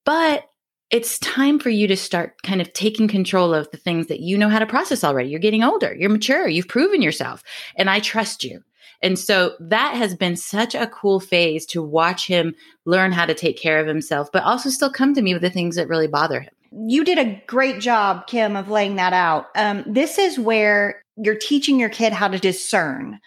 but 0.04 0.50
it's 0.90 1.18
time 1.18 1.58
for 1.58 1.70
you 1.70 1.86
to 1.88 1.96
start 1.96 2.42
kind 2.42 2.60
of 2.60 2.72
taking 2.72 3.08
control 3.08 3.54
of 3.54 3.70
the 3.70 3.76
things 3.76 4.08
that 4.08 4.20
you 4.20 4.36
know 4.36 4.48
how 4.48 4.58
to 4.58 4.66
process 4.66 5.02
already. 5.02 5.28
You're 5.28 5.40
getting 5.40 5.64
older, 5.64 5.94
you're 5.94 6.10
mature, 6.10 6.46
you've 6.46 6.68
proven 6.68 7.02
yourself, 7.02 7.42
and 7.76 7.88
I 7.88 8.00
trust 8.00 8.44
you. 8.44 8.62
And 9.02 9.18
so 9.18 9.54
that 9.60 9.96
has 9.96 10.14
been 10.14 10.36
such 10.36 10.74
a 10.74 10.86
cool 10.86 11.20
phase 11.20 11.66
to 11.66 11.82
watch 11.82 12.26
him 12.26 12.54
learn 12.86 13.12
how 13.12 13.26
to 13.26 13.34
take 13.34 13.58
care 13.58 13.78
of 13.78 13.86
himself, 13.86 14.30
but 14.32 14.44
also 14.44 14.70
still 14.70 14.90
come 14.90 15.14
to 15.14 15.22
me 15.22 15.34
with 15.34 15.42
the 15.42 15.50
things 15.50 15.76
that 15.76 15.88
really 15.88 16.06
bother 16.06 16.40
him. 16.40 16.52
You 16.88 17.04
did 17.04 17.18
a 17.18 17.42
great 17.46 17.80
job, 17.80 18.26
Kim, 18.26 18.56
of 18.56 18.70
laying 18.70 18.96
that 18.96 19.12
out. 19.12 19.48
Um, 19.54 19.84
this 19.86 20.18
is 20.18 20.38
where 20.38 21.03
you're 21.16 21.36
teaching 21.36 21.78
your 21.78 21.88
kid 21.88 22.12
how 22.12 22.28
to 22.28 22.38
discern 22.38 23.20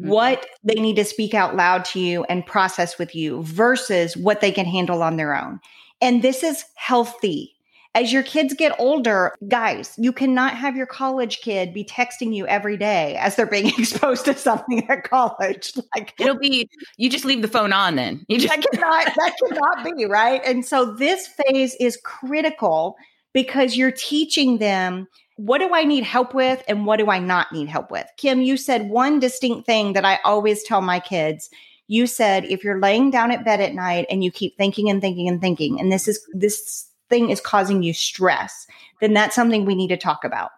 mm-hmm. 0.00 0.10
what 0.10 0.46
they 0.64 0.74
need 0.74 0.96
to 0.96 1.04
speak 1.04 1.34
out 1.34 1.56
loud 1.56 1.84
to 1.86 2.00
you 2.00 2.24
and 2.24 2.46
process 2.46 2.98
with 2.98 3.14
you 3.14 3.42
versus 3.42 4.16
what 4.16 4.40
they 4.40 4.52
can 4.52 4.66
handle 4.66 5.02
on 5.02 5.16
their 5.16 5.36
own. 5.36 5.60
And 6.00 6.22
this 6.22 6.42
is 6.42 6.64
healthy. 6.74 7.54
As 7.94 8.12
your 8.12 8.22
kids 8.22 8.54
get 8.54 8.78
older, 8.78 9.34
guys, 9.48 9.94
you 9.98 10.12
cannot 10.12 10.54
have 10.54 10.76
your 10.76 10.86
college 10.86 11.40
kid 11.40 11.74
be 11.74 11.84
texting 11.84 12.34
you 12.34 12.46
every 12.46 12.76
day 12.76 13.16
as 13.16 13.34
they're 13.34 13.46
being 13.46 13.66
exposed 13.78 14.24
to 14.26 14.36
something 14.36 14.88
at 14.88 15.04
college. 15.04 15.72
Like 15.96 16.14
it'll 16.20 16.38
be 16.38 16.68
you 16.96 17.10
just 17.10 17.24
leave 17.24 17.42
the 17.42 17.48
phone 17.48 17.72
on 17.72 17.96
then. 17.96 18.24
You 18.28 18.38
just 18.38 18.54
that 18.54 18.64
cannot 18.72 19.06
that 19.16 19.34
cannot 19.42 19.96
be, 19.96 20.04
right? 20.04 20.40
And 20.44 20.64
so 20.64 20.94
this 20.94 21.26
phase 21.26 21.74
is 21.80 21.98
critical 22.04 22.96
because 23.32 23.76
you're 23.76 23.90
teaching 23.90 24.58
them 24.58 25.08
what 25.38 25.58
do 25.58 25.72
I 25.72 25.84
need 25.84 26.02
help 26.02 26.34
with 26.34 26.64
and 26.66 26.84
what 26.84 26.98
do 26.98 27.10
I 27.10 27.20
not 27.20 27.52
need 27.52 27.68
help 27.68 27.92
with? 27.92 28.06
Kim, 28.16 28.42
you 28.42 28.56
said 28.56 28.90
one 28.90 29.20
distinct 29.20 29.66
thing 29.66 29.92
that 29.92 30.04
I 30.04 30.18
always 30.24 30.64
tell 30.64 30.80
my 30.80 30.98
kids. 30.98 31.48
You 31.86 32.08
said 32.08 32.44
if 32.46 32.64
you're 32.64 32.80
laying 32.80 33.12
down 33.12 33.30
at 33.30 33.44
bed 33.44 33.60
at 33.60 33.72
night 33.72 34.06
and 34.10 34.24
you 34.24 34.32
keep 34.32 34.56
thinking 34.56 34.90
and 34.90 35.00
thinking 35.00 35.28
and 35.28 35.40
thinking, 35.40 35.78
and 35.78 35.92
this 35.92 36.08
is 36.08 36.26
this 36.32 36.88
thing 37.08 37.30
is 37.30 37.40
causing 37.40 37.84
you 37.84 37.94
stress, 37.94 38.66
then 39.00 39.14
that's 39.14 39.36
something 39.36 39.64
we 39.64 39.76
need 39.76 39.88
to 39.88 39.96
talk 39.96 40.24
about. 40.24 40.50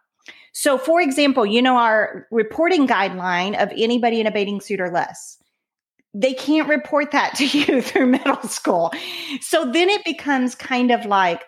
So, 0.53 0.79
for 0.79 1.03
example, 1.03 1.45
you 1.45 1.61
know, 1.61 1.77
our 1.77 2.27
reporting 2.31 2.89
guideline 2.89 3.63
of 3.63 3.71
anybody 3.77 4.19
in 4.19 4.27
a 4.27 4.33
bathing 4.33 4.63
suit 4.63 4.81
or 4.81 4.91
less, 4.91 5.37
they 6.15 6.33
can't 6.33 6.71
report 6.71 7.11
that 7.11 7.35
to 7.37 7.47
you 7.47 7.83
through 7.83 8.07
middle 8.07 8.43
school. 8.45 8.93
So 9.43 9.71
then 9.71 9.91
it 9.91 10.07
becomes 10.07 10.55
kind 10.55 10.91
of 10.91 11.05
like, 11.05 11.43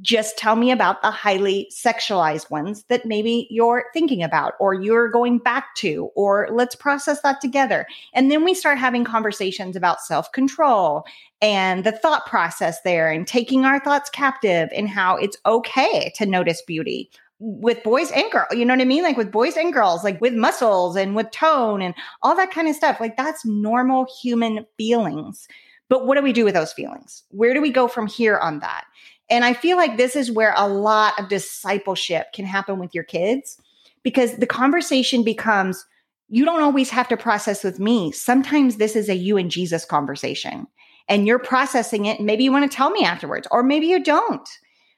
just 0.00 0.36
tell 0.36 0.56
me 0.56 0.70
about 0.70 1.02
the 1.02 1.10
highly 1.10 1.70
sexualized 1.72 2.50
ones 2.50 2.84
that 2.88 3.06
maybe 3.06 3.46
you're 3.50 3.84
thinking 3.92 4.22
about 4.22 4.54
or 4.58 4.74
you're 4.74 5.08
going 5.08 5.38
back 5.38 5.74
to, 5.76 6.10
or 6.16 6.48
let's 6.50 6.74
process 6.74 7.20
that 7.22 7.40
together. 7.40 7.86
And 8.12 8.30
then 8.30 8.44
we 8.44 8.54
start 8.54 8.78
having 8.78 9.04
conversations 9.04 9.76
about 9.76 10.00
self 10.00 10.32
control 10.32 11.04
and 11.40 11.84
the 11.84 11.92
thought 11.92 12.26
process 12.26 12.80
there 12.82 13.10
and 13.10 13.26
taking 13.26 13.64
our 13.64 13.78
thoughts 13.78 14.10
captive 14.10 14.68
and 14.74 14.88
how 14.88 15.16
it's 15.16 15.36
okay 15.46 16.12
to 16.16 16.26
notice 16.26 16.62
beauty 16.62 17.10
with 17.40 17.82
boys 17.82 18.10
and 18.12 18.30
girls, 18.30 18.46
you 18.52 18.64
know 18.64 18.74
what 18.74 18.80
I 18.80 18.86
mean? 18.86 19.02
Like 19.02 19.16
with 19.16 19.30
boys 19.30 19.56
and 19.56 19.72
girls, 19.72 20.04
like 20.04 20.20
with 20.20 20.32
muscles 20.34 20.96
and 20.96 21.14
with 21.14 21.30
tone 21.30 21.82
and 21.82 21.94
all 22.22 22.34
that 22.36 22.50
kind 22.52 22.68
of 22.68 22.76
stuff. 22.76 23.00
Like 23.00 23.16
that's 23.16 23.44
normal 23.44 24.06
human 24.22 24.64
feelings. 24.78 25.46
But 25.88 26.06
what 26.06 26.16
do 26.16 26.22
we 26.22 26.32
do 26.32 26.44
with 26.44 26.54
those 26.54 26.72
feelings? 26.72 27.22
Where 27.28 27.52
do 27.52 27.60
we 27.60 27.70
go 27.70 27.88
from 27.88 28.06
here 28.06 28.38
on 28.38 28.60
that? 28.60 28.84
And 29.30 29.44
I 29.44 29.54
feel 29.54 29.76
like 29.76 29.96
this 29.96 30.16
is 30.16 30.30
where 30.30 30.54
a 30.56 30.68
lot 30.68 31.18
of 31.18 31.28
discipleship 31.28 32.26
can 32.34 32.44
happen 32.44 32.78
with 32.78 32.94
your 32.94 33.04
kids 33.04 33.58
because 34.02 34.36
the 34.36 34.46
conversation 34.46 35.24
becomes 35.24 35.84
you 36.28 36.44
don't 36.44 36.62
always 36.62 36.90
have 36.90 37.08
to 37.08 37.16
process 37.16 37.62
with 37.62 37.78
me. 37.78 38.10
Sometimes 38.10 38.76
this 38.76 38.96
is 38.96 39.08
a 39.08 39.14
you 39.14 39.36
and 39.36 39.50
Jesus 39.50 39.84
conversation 39.84 40.66
and 41.08 41.26
you're 41.26 41.38
processing 41.38 42.06
it. 42.06 42.20
Maybe 42.20 42.44
you 42.44 42.52
want 42.52 42.70
to 42.70 42.74
tell 42.74 42.90
me 42.90 43.04
afterwards, 43.04 43.46
or 43.50 43.62
maybe 43.62 43.86
you 43.86 44.02
don't. 44.02 44.48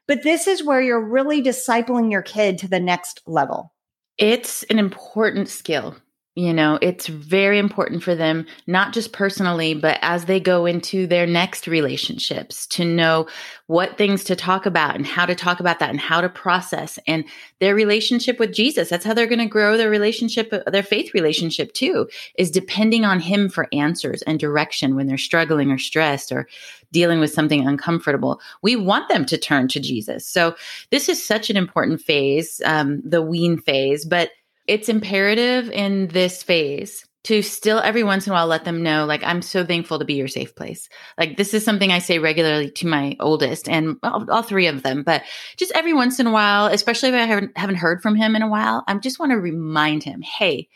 But 0.07 0.23
this 0.23 0.47
is 0.47 0.65
where 0.65 0.81
you're 0.81 1.05
really 1.05 1.43
discipling 1.43 2.13
your 2.13 2.23
kid 2.23 2.59
to 2.59 2.69
the 2.69 2.79
next 2.79 3.23
level. 3.27 3.73
It's 4.19 4.63
an 4.65 4.79
important 4.79 5.49
skill 5.49 5.97
you 6.37 6.53
know, 6.53 6.79
it's 6.83 7.07
very 7.07 7.59
important 7.59 8.03
for 8.03 8.15
them, 8.15 8.45
not 8.67 8.93
just 8.93 9.13
personally, 9.13 9.73
but 9.73 9.99
as 10.03 10.27
they 10.27 10.39
go 10.39 10.67
into 10.67 11.07
their 11.07 11.27
next 11.27 11.67
relationships 11.67 12.67
to 12.67 12.85
know 12.85 13.27
what 13.69 13.97
things 13.97 14.23
to 14.25 14.37
talk 14.37 14.67
about 14.67 14.95
and 14.97 15.07
how 15.07 15.25
to 15.25 15.35
talk 15.35 15.61
about 15.61 15.79
that 15.79 15.89
and 15.89 15.99
how 15.99 16.21
to 16.21 16.29
process 16.29 16.99
and 17.07 17.25
their 17.59 17.75
relationship 17.75 18.39
with 18.39 18.53
Jesus. 18.53 18.91
That's 18.91 19.05
how 19.07 19.15
they're 19.15 19.27
going 19.27 19.39
to 19.39 19.47
grow 19.47 19.79
their 19.79 19.89
relationship, 19.89 20.53
their 20.67 20.83
faith 20.83 21.15
relationship 21.15 21.73
too, 21.73 22.07
is 22.37 22.51
depending 22.51 23.07
on 23.07 23.19
Him 23.19 23.49
for 23.49 23.67
answers 23.73 24.21
and 24.23 24.39
direction 24.39 24.95
when 24.95 25.07
they're 25.07 25.17
struggling 25.17 25.71
or 25.71 25.79
stressed 25.79 26.33
or 26.33 26.47
dealing 26.93 27.19
with 27.19 27.33
something 27.33 27.67
uncomfortable. 27.67 28.43
We 28.61 28.77
want 28.77 29.09
them 29.09 29.25
to 29.25 29.39
turn 29.39 29.69
to 29.69 29.81
Jesus. 29.81 30.29
So 30.29 30.55
this 30.91 31.09
is 31.09 31.27
such 31.27 31.49
an 31.49 31.57
important 31.57 32.03
phase, 32.03 32.61
um, 32.67 33.01
the 33.07 33.23
wean 33.23 33.57
phase, 33.57 34.05
but 34.05 34.33
it's 34.67 34.89
imperative 34.89 35.71
in 35.71 36.09
this 36.09 36.43
phase 36.43 37.07
to 37.27 37.43
still 37.43 37.81
every 37.81 38.05
once 38.05 38.25
in 38.25 38.33
a 38.33 38.35
while 38.35 38.47
let 38.47 38.65
them 38.65 38.85
know 38.85 39.05
like 39.05 39.23
i'm 39.25 39.43
so 39.43 39.65
thankful 39.65 39.99
to 39.99 40.05
be 40.05 40.15
your 40.15 40.29
safe 40.29 40.55
place. 40.55 40.89
Like 41.19 41.37
this 41.37 41.55
is 41.55 41.65
something 41.65 41.91
i 41.91 41.99
say 41.99 42.19
regularly 42.19 42.71
to 42.73 42.87
my 42.87 43.17
oldest 43.19 43.69
and 43.69 43.97
all, 44.05 44.31
all 44.31 44.43
three 44.43 44.69
of 44.69 44.83
them 44.83 45.03
but 45.03 45.23
just 45.57 45.73
every 45.75 45.93
once 45.93 46.21
in 46.21 46.29
a 46.29 46.33
while 46.33 46.67
especially 46.67 47.09
if 47.09 47.15
i 47.17 47.19
haven't, 47.27 47.59
haven't 47.59 47.77
heard 47.77 48.01
from 48.01 48.15
him 48.15 48.37
in 48.37 48.43
a 48.43 48.49
while 48.49 48.85
i 48.87 48.95
just 48.95 49.19
want 49.19 49.31
to 49.31 49.39
remind 49.39 50.05
him 50.05 50.23
hey 50.23 50.69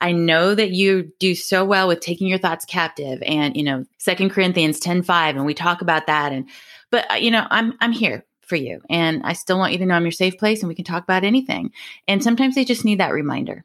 i 0.00 0.12
know 0.12 0.54
that 0.54 0.70
you 0.70 1.12
do 1.18 1.34
so 1.34 1.62
well 1.62 1.88
with 1.88 2.00
taking 2.00 2.26
your 2.26 2.38
thoughts 2.38 2.64
captive 2.64 3.22
and 3.22 3.54
you 3.54 3.62
know 3.62 3.84
second 3.98 4.30
corinthians 4.30 4.80
10 4.80 5.02
5 5.02 5.36
and 5.36 5.44
we 5.44 5.52
talk 5.52 5.82
about 5.82 6.06
that 6.06 6.32
and 6.32 6.48
but 6.90 7.10
uh, 7.12 7.16
you 7.16 7.30
know 7.30 7.46
i'm 7.50 7.74
i'm 7.80 7.92
here 7.92 8.24
for 8.52 8.56
you. 8.56 8.82
And 8.90 9.22
I 9.24 9.32
still 9.32 9.56
want 9.56 9.72
you 9.72 9.78
to 9.78 9.86
know 9.86 9.94
I'm 9.94 10.04
your 10.04 10.12
safe 10.12 10.36
place 10.36 10.60
and 10.60 10.68
we 10.68 10.74
can 10.74 10.84
talk 10.84 11.04
about 11.04 11.24
anything. 11.24 11.70
And 12.06 12.22
sometimes 12.22 12.54
they 12.54 12.66
just 12.66 12.84
need 12.84 13.00
that 13.00 13.14
reminder. 13.14 13.64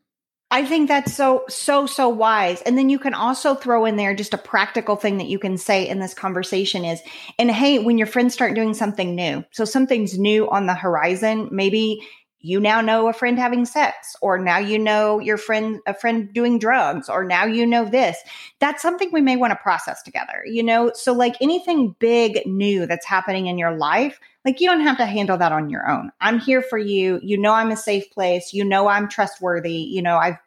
I 0.49 0.63
think 0.63 0.87
that's 0.87 1.13
so, 1.13 1.43
so, 1.49 1.87
so 1.87 2.07
wise. 2.07 2.61
And 2.61 2.77
then 2.77 2.87
you 2.87 2.97
can 2.97 3.13
also 3.13 3.53
throw 3.53 3.83
in 3.83 3.97
there 3.97 4.15
just 4.15 4.33
a 4.33 4.37
practical 4.37 4.95
thing 4.95 5.17
that 5.17 5.27
you 5.27 5.39
can 5.39 5.57
say 5.57 5.89
in 5.89 5.99
this 5.99 6.13
conversation 6.13 6.85
is, 6.85 7.01
and 7.37 7.51
hey, 7.51 7.79
when 7.79 7.97
your 7.97 8.07
friends 8.07 8.33
start 8.33 8.55
doing 8.55 8.73
something 8.73 9.13
new, 9.13 9.43
so 9.51 9.65
something's 9.65 10.17
new 10.17 10.49
on 10.49 10.67
the 10.67 10.73
horizon, 10.73 11.49
maybe 11.51 11.99
you 12.39 12.59
now 12.59 12.81
know 12.81 13.07
a 13.07 13.13
friend 13.13 13.39
having 13.39 13.65
sex 13.65 14.15
or 14.21 14.37
now 14.37 14.57
you 14.57 14.77
know 14.77 15.19
your 15.19 15.37
friend 15.37 15.79
a 15.85 15.93
friend 15.93 16.33
doing 16.33 16.59
drugs 16.59 17.09
or 17.09 17.23
now 17.23 17.45
you 17.45 17.65
know 17.65 17.85
this. 17.85 18.17
That's 18.59 18.81
something 18.81 19.09
we 19.11 19.21
may 19.21 19.35
want 19.35 19.51
to 19.51 19.57
process 19.57 20.01
together 20.01 20.43
you 20.45 20.63
know? 20.63 20.91
So 20.93 21.13
like 21.13 21.35
anything 21.41 21.95
big 21.99 22.45
new 22.45 22.85
that's 22.85 23.05
happening 23.05 23.47
in 23.47 23.57
your 23.57 23.75
life 23.75 24.19
like 24.45 24.61
you 24.61 24.69
don't 24.69 24.81
have 24.81 24.97
to 24.97 25.05
handle 25.05 25.37
that 25.37 25.51
on 25.51 25.69
your 25.69 25.89
own. 25.89 26.11
I'm 26.21 26.39
here 26.39 26.61
for 26.61 26.77
you. 26.77 27.19
You 27.21 27.37
know 27.37 27.53
i'm 27.53 27.71
a 27.71 27.77
safe 27.77 28.09
place. 28.11 28.53
You 28.53 28.63
know 28.63 28.87
i'm 28.87 29.09
trustworthy. 29.09 29.73
You 29.73 30.01
know 30.01 30.17
i've 30.17 30.37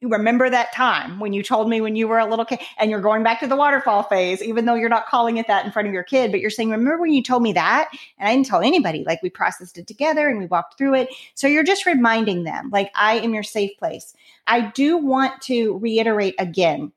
you 0.00 0.08
remember 0.08 0.50
that 0.50 0.72
time 0.72 1.20
when 1.20 1.32
you 1.32 1.42
told 1.42 1.68
me 1.68 1.80
when 1.80 1.94
you 1.96 2.08
were 2.08 2.18
a 2.18 2.26
little 2.26 2.44
kid 2.44 2.60
and 2.78 2.90
you're 2.90 3.00
going 3.00 3.22
back 3.22 3.40
to 3.40 3.46
the 3.46 3.56
waterfall 3.56 4.02
phase, 4.02 4.42
even 4.42 4.64
though 4.64 4.74
you're 4.74 4.88
not 4.88 5.06
calling 5.06 5.36
it 5.36 5.46
that 5.46 5.64
in 5.64 5.70
front 5.70 5.86
of 5.86 5.94
your 5.94 6.02
kid, 6.02 6.32
but 6.32 6.40
you're 6.40 6.50
saying, 6.50 6.70
remember 6.70 6.98
when 7.00 7.12
you 7.12 7.22
told 7.22 7.42
me 7.42 7.52
that? 7.52 7.88
And 8.18 8.28
I 8.28 8.34
didn't 8.34 8.46
tell 8.46 8.62
anybody, 8.62 9.04
like 9.06 9.22
we 9.22 9.30
processed 9.30 9.78
it 9.78 9.86
together 9.86 10.28
and 10.28 10.38
we 10.38 10.46
walked 10.46 10.76
through 10.76 10.94
it. 10.94 11.08
So 11.34 11.46
you're 11.46 11.64
just 11.64 11.86
reminding 11.86 12.44
them, 12.44 12.70
like, 12.70 12.90
I 12.94 13.20
am 13.20 13.34
your 13.34 13.42
safe 13.42 13.78
place. 13.78 14.14
I 14.46 14.72
do 14.72 14.96
want 14.96 15.40
to 15.42 15.78
reiterate 15.78 16.34
again 16.38 16.92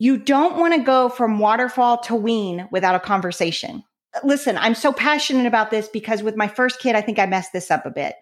you 0.00 0.18
don't 0.18 0.58
want 0.58 0.74
to 0.74 0.82
go 0.82 1.08
from 1.08 1.38
waterfall 1.38 1.98
to 1.98 2.16
wean 2.16 2.66
without 2.72 2.96
a 2.96 3.00
conversation 3.00 3.84
listen, 4.22 4.56
I'm 4.58 4.74
so 4.74 4.92
passionate 4.92 5.46
about 5.46 5.70
this 5.70 5.88
because 5.88 6.22
with 6.22 6.36
my 6.36 6.46
first 6.46 6.78
kid, 6.78 6.94
I 6.94 7.00
think 7.00 7.18
I 7.18 7.26
messed 7.26 7.52
this 7.52 7.70
up 7.70 7.84
a 7.84 7.90
bit. 7.90 8.14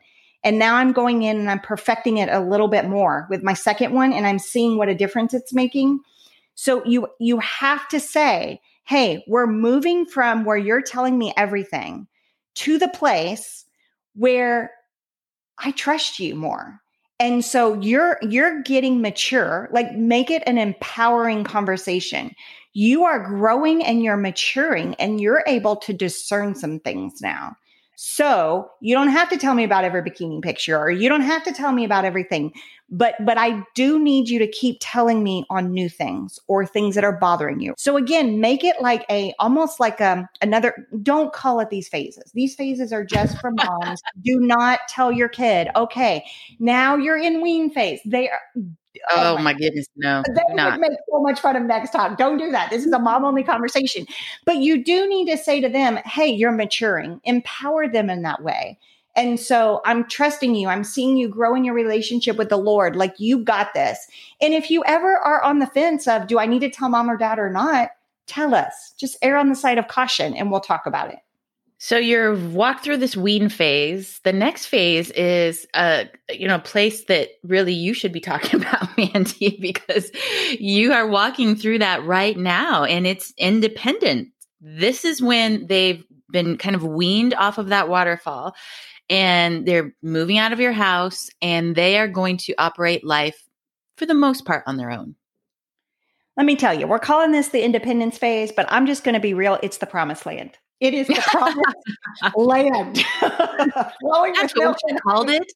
And 0.45 0.59
now 0.59 0.77
I'm 0.77 0.93
going 0.93 1.23
in 1.23 1.39
and 1.39 1.51
I'm 1.51 1.61
perfecting 1.61 2.19
it 2.19 2.29
a 2.29 2.41
little 2.41 2.69
bit 2.69 2.87
more 2.87 3.27
with 3.31 3.43
my 3.43 3.55
second 3.55 3.93
one 3.93 4.13
and 4.13 4.27
I'm 4.27 4.39
seeing 4.39 4.77
what 4.77 4.89
a 4.89 4.95
difference 4.95 5.35
it's 5.35 5.53
making. 5.53 6.01
So 6.55 6.85
you 6.85 7.09
you 7.19 7.39
have 7.39 7.89
to 7.89 8.01
say, 8.01 8.61
"Hey, 8.85 9.25
we're 9.29 9.47
moving 9.47 10.05
from 10.05 10.45
where 10.45 10.57
you're 10.57 10.83
telling 10.83 11.19
me 11.19 11.33
everything 11.37 12.09
to 12.57 12.79
the 12.79 12.89
place 12.89 13.65
where 14.15 14.73
I 15.59 15.71
trust 15.71 16.19
you 16.19 16.35
more." 16.35 16.81
And 17.21 17.45
so 17.45 17.81
you're 17.81 18.19
you're 18.21 18.63
getting 18.63 19.01
mature. 19.01 19.69
Like 19.73 19.95
make 19.95 20.31
it 20.31 20.43
an 20.47 20.59
empowering 20.59 21.45
conversation. 21.45 22.35
You 22.73 23.05
are 23.05 23.25
growing 23.25 23.85
and 23.85 24.03
you're 24.03 24.17
maturing 24.17 24.95
and 24.97 25.21
you're 25.21 25.45
able 25.47 25.77
to 25.77 25.93
discern 25.93 26.55
some 26.57 26.81
things 26.81 27.21
now. 27.23 27.57
So 27.97 28.71
you 28.81 28.95
don't 28.95 29.09
have 29.09 29.29
to 29.31 29.37
tell 29.37 29.55
me 29.55 29.65
about 29.65 29.85
every 29.85 30.03
bikini 30.03 30.43
picture 30.43 30.79
or 30.79 30.91
you 30.91 31.09
don't 31.09 31.23
have 31.23 31.45
to 31.45 31.53
tell 31.53 31.73
me 31.73 31.85
about 31.85 32.05
everything. 32.05 32.53
But 32.91 33.15
but 33.25 33.39
I 33.39 33.65
do 33.75 33.99
need 33.99 34.29
you 34.29 34.39
to 34.39 34.47
keep 34.47 34.79
telling 34.81 35.23
me 35.23 35.47
on 35.49 35.73
new 35.73 35.89
things 35.89 36.39
or 36.47 36.67
things 36.67 36.95
that 36.95 37.05
are 37.05 37.17
bothering 37.19 37.61
you. 37.61 37.75
So 37.79 37.97
again, 37.97 38.41
make 38.41 38.65
it 38.65 38.77
like 38.81 39.05
a 39.11 39.35
almost 39.39 39.81
like 39.81 40.01
a 40.01 40.13
um, 40.13 40.29
another 40.43 40.87
don't 41.03 41.33
call 41.33 41.61
it 41.61 41.71
these 41.71 41.89
phases. 41.89 42.31
These 42.35 42.55
phases 42.55 42.93
are 42.93 43.05
just 43.05 43.39
for 43.41 43.51
moms. 43.51 44.03
do 44.23 44.41
not 44.41 44.81
tell 44.89 45.11
your 45.11 45.29
kid, 45.29 45.69
okay, 45.75 46.25
now 46.59 46.97
you're 46.97 47.19
in 47.19 47.41
wean 47.41 47.71
phase. 47.71 48.01
They 48.05 48.29
are 48.29 48.41
Oh, 49.11 49.37
oh 49.37 49.43
my, 49.43 49.55
goodness, 49.55 49.87
no. 49.97 50.23
They 50.27 50.43
would 50.49 50.81
make 50.81 50.93
so 51.11 51.21
much 51.23 51.41
fun 51.41 51.57
of 51.57 51.63
next 51.63 51.91
talk. 51.91 52.19
Don't 52.19 52.39
do 52.39 52.51
that. 52.51 52.71
This 52.71 52.85
is 52.85 52.93
a 52.93 52.99
mom 52.99 53.25
only 53.25 53.43
conversation. 53.43 54.07
But 54.45 54.57
you 54.57 54.83
do 54.83 55.09
need 55.09 55.31
to 55.31 55.37
say 55.37 55.61
to 55.61 55.69
them, 55.69 55.97
hey, 56.05 56.29
you're 56.29 56.53
maturing. 56.53 57.21
Empower 57.25 57.89
them 57.89 58.11
in 58.11 58.23
that 58.23 58.43
way. 58.43 58.79
And 59.15 59.39
so 59.39 59.83
I'm 59.85 60.09
trusting 60.09 60.55
you. 60.55 60.69
I'm 60.69 60.85
seeing 60.85 61.17
you 61.17 61.29
grow 61.29 61.55
in 61.55 61.65
your 61.65 61.75
relationship 61.75 62.37
with 62.37 62.49
the 62.49 62.57
Lord. 62.57 62.97
Like 62.97 63.15
you 63.19 63.45
got 63.45 63.75
this. 63.75 64.07
And 64.41 64.55
if 64.55 64.71
you 64.71 64.83
ever 64.87 65.17
are 65.17 65.43
on 65.43 65.59
the 65.59 65.67
fence 65.67 66.09
of, 66.09 66.27
do 66.27 66.39
I 66.39 66.47
need 66.47 66.61
to 66.61 66.71
tell 66.71 66.89
mom 66.89 67.11
or 67.11 67.17
dad 67.17 67.39
or 67.39 67.51
not? 67.51 67.91
Tell 68.27 68.55
us. 68.55 68.95
Just 68.99 69.19
err 69.21 69.37
on 69.37 69.49
the 69.49 69.55
side 69.55 69.79
of 69.79 69.89
caution 69.89 70.35
and 70.35 70.51
we'll 70.51 70.61
talk 70.61 70.87
about 70.87 71.13
it. 71.13 71.19
So 71.85 71.99
you're 71.99 72.37
walked 72.37 72.85
through 72.85 72.99
this 72.99 73.17
wean 73.17 73.49
phase. 73.49 74.21
The 74.23 74.33
next 74.33 74.67
phase 74.67 75.11
is 75.11 75.67
a 75.75 76.09
you 76.31 76.47
know 76.47 76.61
place 76.61 77.07
that 77.07 77.31
really 77.43 77.73
you 77.73 77.93
should 77.93 78.13
be 78.13 78.21
talking 78.21 78.61
about, 78.63 78.97
Mandy, 78.97 79.59
because 79.61 80.09
you 80.61 80.93
are 80.93 81.09
walking 81.09 81.57
through 81.57 81.81
that 81.81 82.05
right 82.05 82.39
now, 82.39 82.85
and 82.85 83.05
it's 83.05 83.35
independent. 83.37 84.29
This 84.61 85.05
is 85.05 85.21
when 85.21 85.67
they've 85.67 86.05
been 86.31 86.57
kind 86.57 86.77
of 86.77 86.85
weaned 86.85 87.35
off 87.35 87.59
of 87.59 87.71
that 87.71 87.89
waterfall, 87.89 88.55
and 89.11 89.67
they're 89.67 89.93
moving 90.05 90.39
out 90.39 90.53
of 90.53 90.61
your 90.61 90.71
house, 90.71 91.31
and 91.43 91.75
they 91.75 91.99
are 91.99 92.07
going 92.07 92.37
to 92.37 92.55
operate 92.59 93.05
life 93.05 93.43
for 93.97 94.07
the 94.07 94.15
most 94.15 94.45
part 94.45 94.63
on 94.69 94.77
their 94.77 94.93
own. 94.93 95.17
Let 96.37 96.47
me 96.47 96.55
tell 96.55 96.75
you, 96.75 96.87
we're 96.87 97.01
calling 97.01 97.33
this 97.33 97.49
the 97.49 97.65
independence 97.65 98.19
phase, 98.19 98.53
but 98.53 98.67
I'm 98.69 98.87
just 98.87 99.03
going 99.03 99.15
to 99.15 99.21
be 99.21 99.35
real. 99.35 99.59
It's 99.65 99.79
the 99.79 99.87
promised 99.87 100.27
land. 100.27 100.57
It 100.83 100.95
is 100.95 101.07
the 101.07 101.15
promised 101.15 101.77
land. 102.37 103.05
Flowing 104.01 104.33
That's 104.33 104.53
called 105.05 105.31
it. 105.31 105.53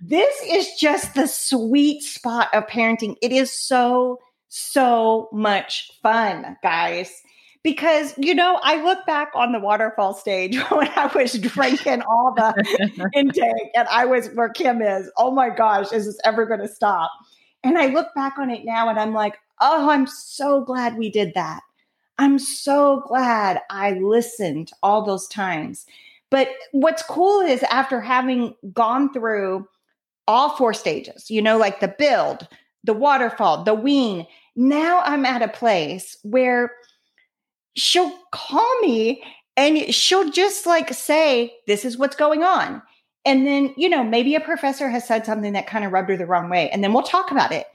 this 0.00 0.42
is 0.42 0.68
just 0.76 1.14
the 1.14 1.28
sweet 1.28 2.02
spot 2.02 2.48
of 2.52 2.66
parenting. 2.66 3.14
It 3.22 3.30
is 3.30 3.52
so, 3.52 4.18
so 4.48 5.28
much 5.32 5.92
fun, 6.02 6.56
guys. 6.64 7.12
Because, 7.62 8.12
you 8.18 8.34
know, 8.34 8.58
I 8.60 8.82
look 8.82 9.06
back 9.06 9.30
on 9.36 9.52
the 9.52 9.60
waterfall 9.60 10.14
stage 10.14 10.58
when 10.70 10.88
I 10.96 11.06
was 11.14 11.34
drinking 11.38 12.02
all 12.02 12.34
the 12.34 13.08
intake 13.14 13.70
and 13.76 13.86
I 13.86 14.04
was 14.04 14.30
where 14.34 14.48
Kim 14.48 14.82
is. 14.82 15.08
Oh 15.16 15.30
my 15.30 15.48
gosh, 15.48 15.92
is 15.92 16.06
this 16.06 16.18
ever 16.24 16.44
going 16.44 16.60
to 16.60 16.68
stop? 16.68 17.12
And 17.62 17.78
I 17.78 17.86
look 17.86 18.08
back 18.16 18.36
on 18.36 18.50
it 18.50 18.64
now 18.64 18.88
and 18.88 18.98
I'm 18.98 19.14
like, 19.14 19.36
oh, 19.60 19.88
I'm 19.90 20.08
so 20.08 20.62
glad 20.64 20.98
we 20.98 21.08
did 21.08 21.34
that 21.36 21.60
I'm 22.18 22.38
so 22.38 23.02
glad 23.06 23.60
I 23.70 23.92
listened 23.92 24.70
all 24.82 25.04
those 25.04 25.26
times. 25.28 25.86
But 26.30 26.48
what's 26.72 27.02
cool 27.02 27.40
is 27.40 27.62
after 27.64 28.00
having 28.00 28.54
gone 28.72 29.12
through 29.12 29.68
all 30.26 30.56
four 30.56 30.74
stages, 30.74 31.30
you 31.30 31.42
know, 31.42 31.58
like 31.58 31.80
the 31.80 31.94
build, 31.98 32.48
the 32.82 32.94
waterfall, 32.94 33.64
the 33.64 33.74
wean, 33.74 34.26
now 34.56 35.00
I'm 35.04 35.24
at 35.24 35.42
a 35.42 35.48
place 35.48 36.16
where 36.22 36.72
she'll 37.76 38.12
call 38.32 38.80
me 38.80 39.22
and 39.56 39.94
she'll 39.94 40.30
just 40.30 40.66
like 40.66 40.92
say, 40.92 41.54
This 41.66 41.84
is 41.84 41.98
what's 41.98 42.16
going 42.16 42.42
on. 42.42 42.82
And 43.24 43.46
then, 43.46 43.72
you 43.76 43.88
know, 43.88 44.04
maybe 44.04 44.34
a 44.34 44.40
professor 44.40 44.88
has 44.88 45.06
said 45.06 45.24
something 45.24 45.52
that 45.54 45.66
kind 45.66 45.84
of 45.84 45.92
rubbed 45.92 46.10
her 46.10 46.16
the 46.16 46.26
wrong 46.26 46.50
way. 46.50 46.68
And 46.70 46.84
then 46.84 46.92
we'll 46.92 47.02
talk 47.02 47.30
about 47.30 47.52
it. 47.52 47.66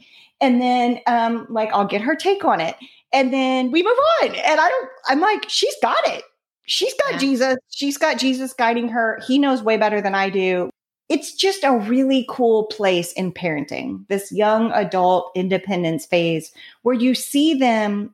And 0.41 0.61
then, 0.61 0.99
um, 1.07 1.47
like, 1.49 1.69
I'll 1.73 1.87
get 1.87 2.01
her 2.01 2.15
take 2.15 2.45
on 2.45 2.61
it 2.61 2.75
and 3.11 3.33
then 3.33 3.71
we 3.71 3.83
move 3.83 3.97
on. 4.21 4.29
And 4.29 4.59
I 4.59 4.69
don't, 4.69 4.89
I'm 5.07 5.19
like, 5.19 5.49
she's 5.49 5.75
got 5.81 6.07
it. 6.07 6.23
She's 6.65 6.93
got 6.93 7.13
yeah. 7.13 7.19
Jesus. 7.19 7.57
She's 7.69 7.97
got 7.97 8.19
Jesus 8.19 8.53
guiding 8.53 8.89
her. 8.89 9.19
He 9.25 9.39
knows 9.39 9.63
way 9.63 9.77
better 9.77 10.01
than 10.01 10.13
I 10.13 10.29
do. 10.29 10.69
It's 11.09 11.33
just 11.33 11.63
a 11.63 11.75
really 11.75 12.27
cool 12.29 12.67
place 12.67 13.11
in 13.13 13.33
parenting, 13.33 14.07
this 14.09 14.31
young 14.31 14.71
adult 14.71 15.31
independence 15.35 16.05
phase 16.05 16.51
where 16.83 16.93
you 16.93 17.15
see 17.15 17.55
them 17.55 18.13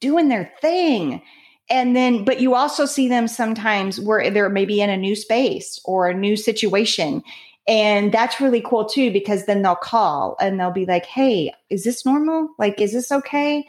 doing 0.00 0.28
their 0.28 0.50
thing. 0.62 1.20
And 1.68 1.94
then, 1.94 2.24
but 2.24 2.40
you 2.40 2.54
also 2.54 2.86
see 2.86 3.08
them 3.08 3.28
sometimes 3.28 4.00
where 4.00 4.30
they're 4.30 4.48
maybe 4.48 4.80
in 4.80 4.88
a 4.88 4.96
new 4.96 5.14
space 5.14 5.78
or 5.84 6.08
a 6.08 6.14
new 6.14 6.36
situation. 6.36 7.22
And 7.68 8.12
that's 8.12 8.40
really 8.40 8.62
cool 8.62 8.86
too, 8.86 9.10
because 9.10 9.44
then 9.44 9.60
they'll 9.60 9.74
call 9.74 10.36
and 10.40 10.58
they'll 10.58 10.70
be 10.70 10.86
like, 10.86 11.04
Hey, 11.04 11.52
is 11.68 11.84
this 11.84 12.06
normal? 12.06 12.48
Like, 12.58 12.80
is 12.80 12.92
this 12.92 13.12
okay? 13.12 13.66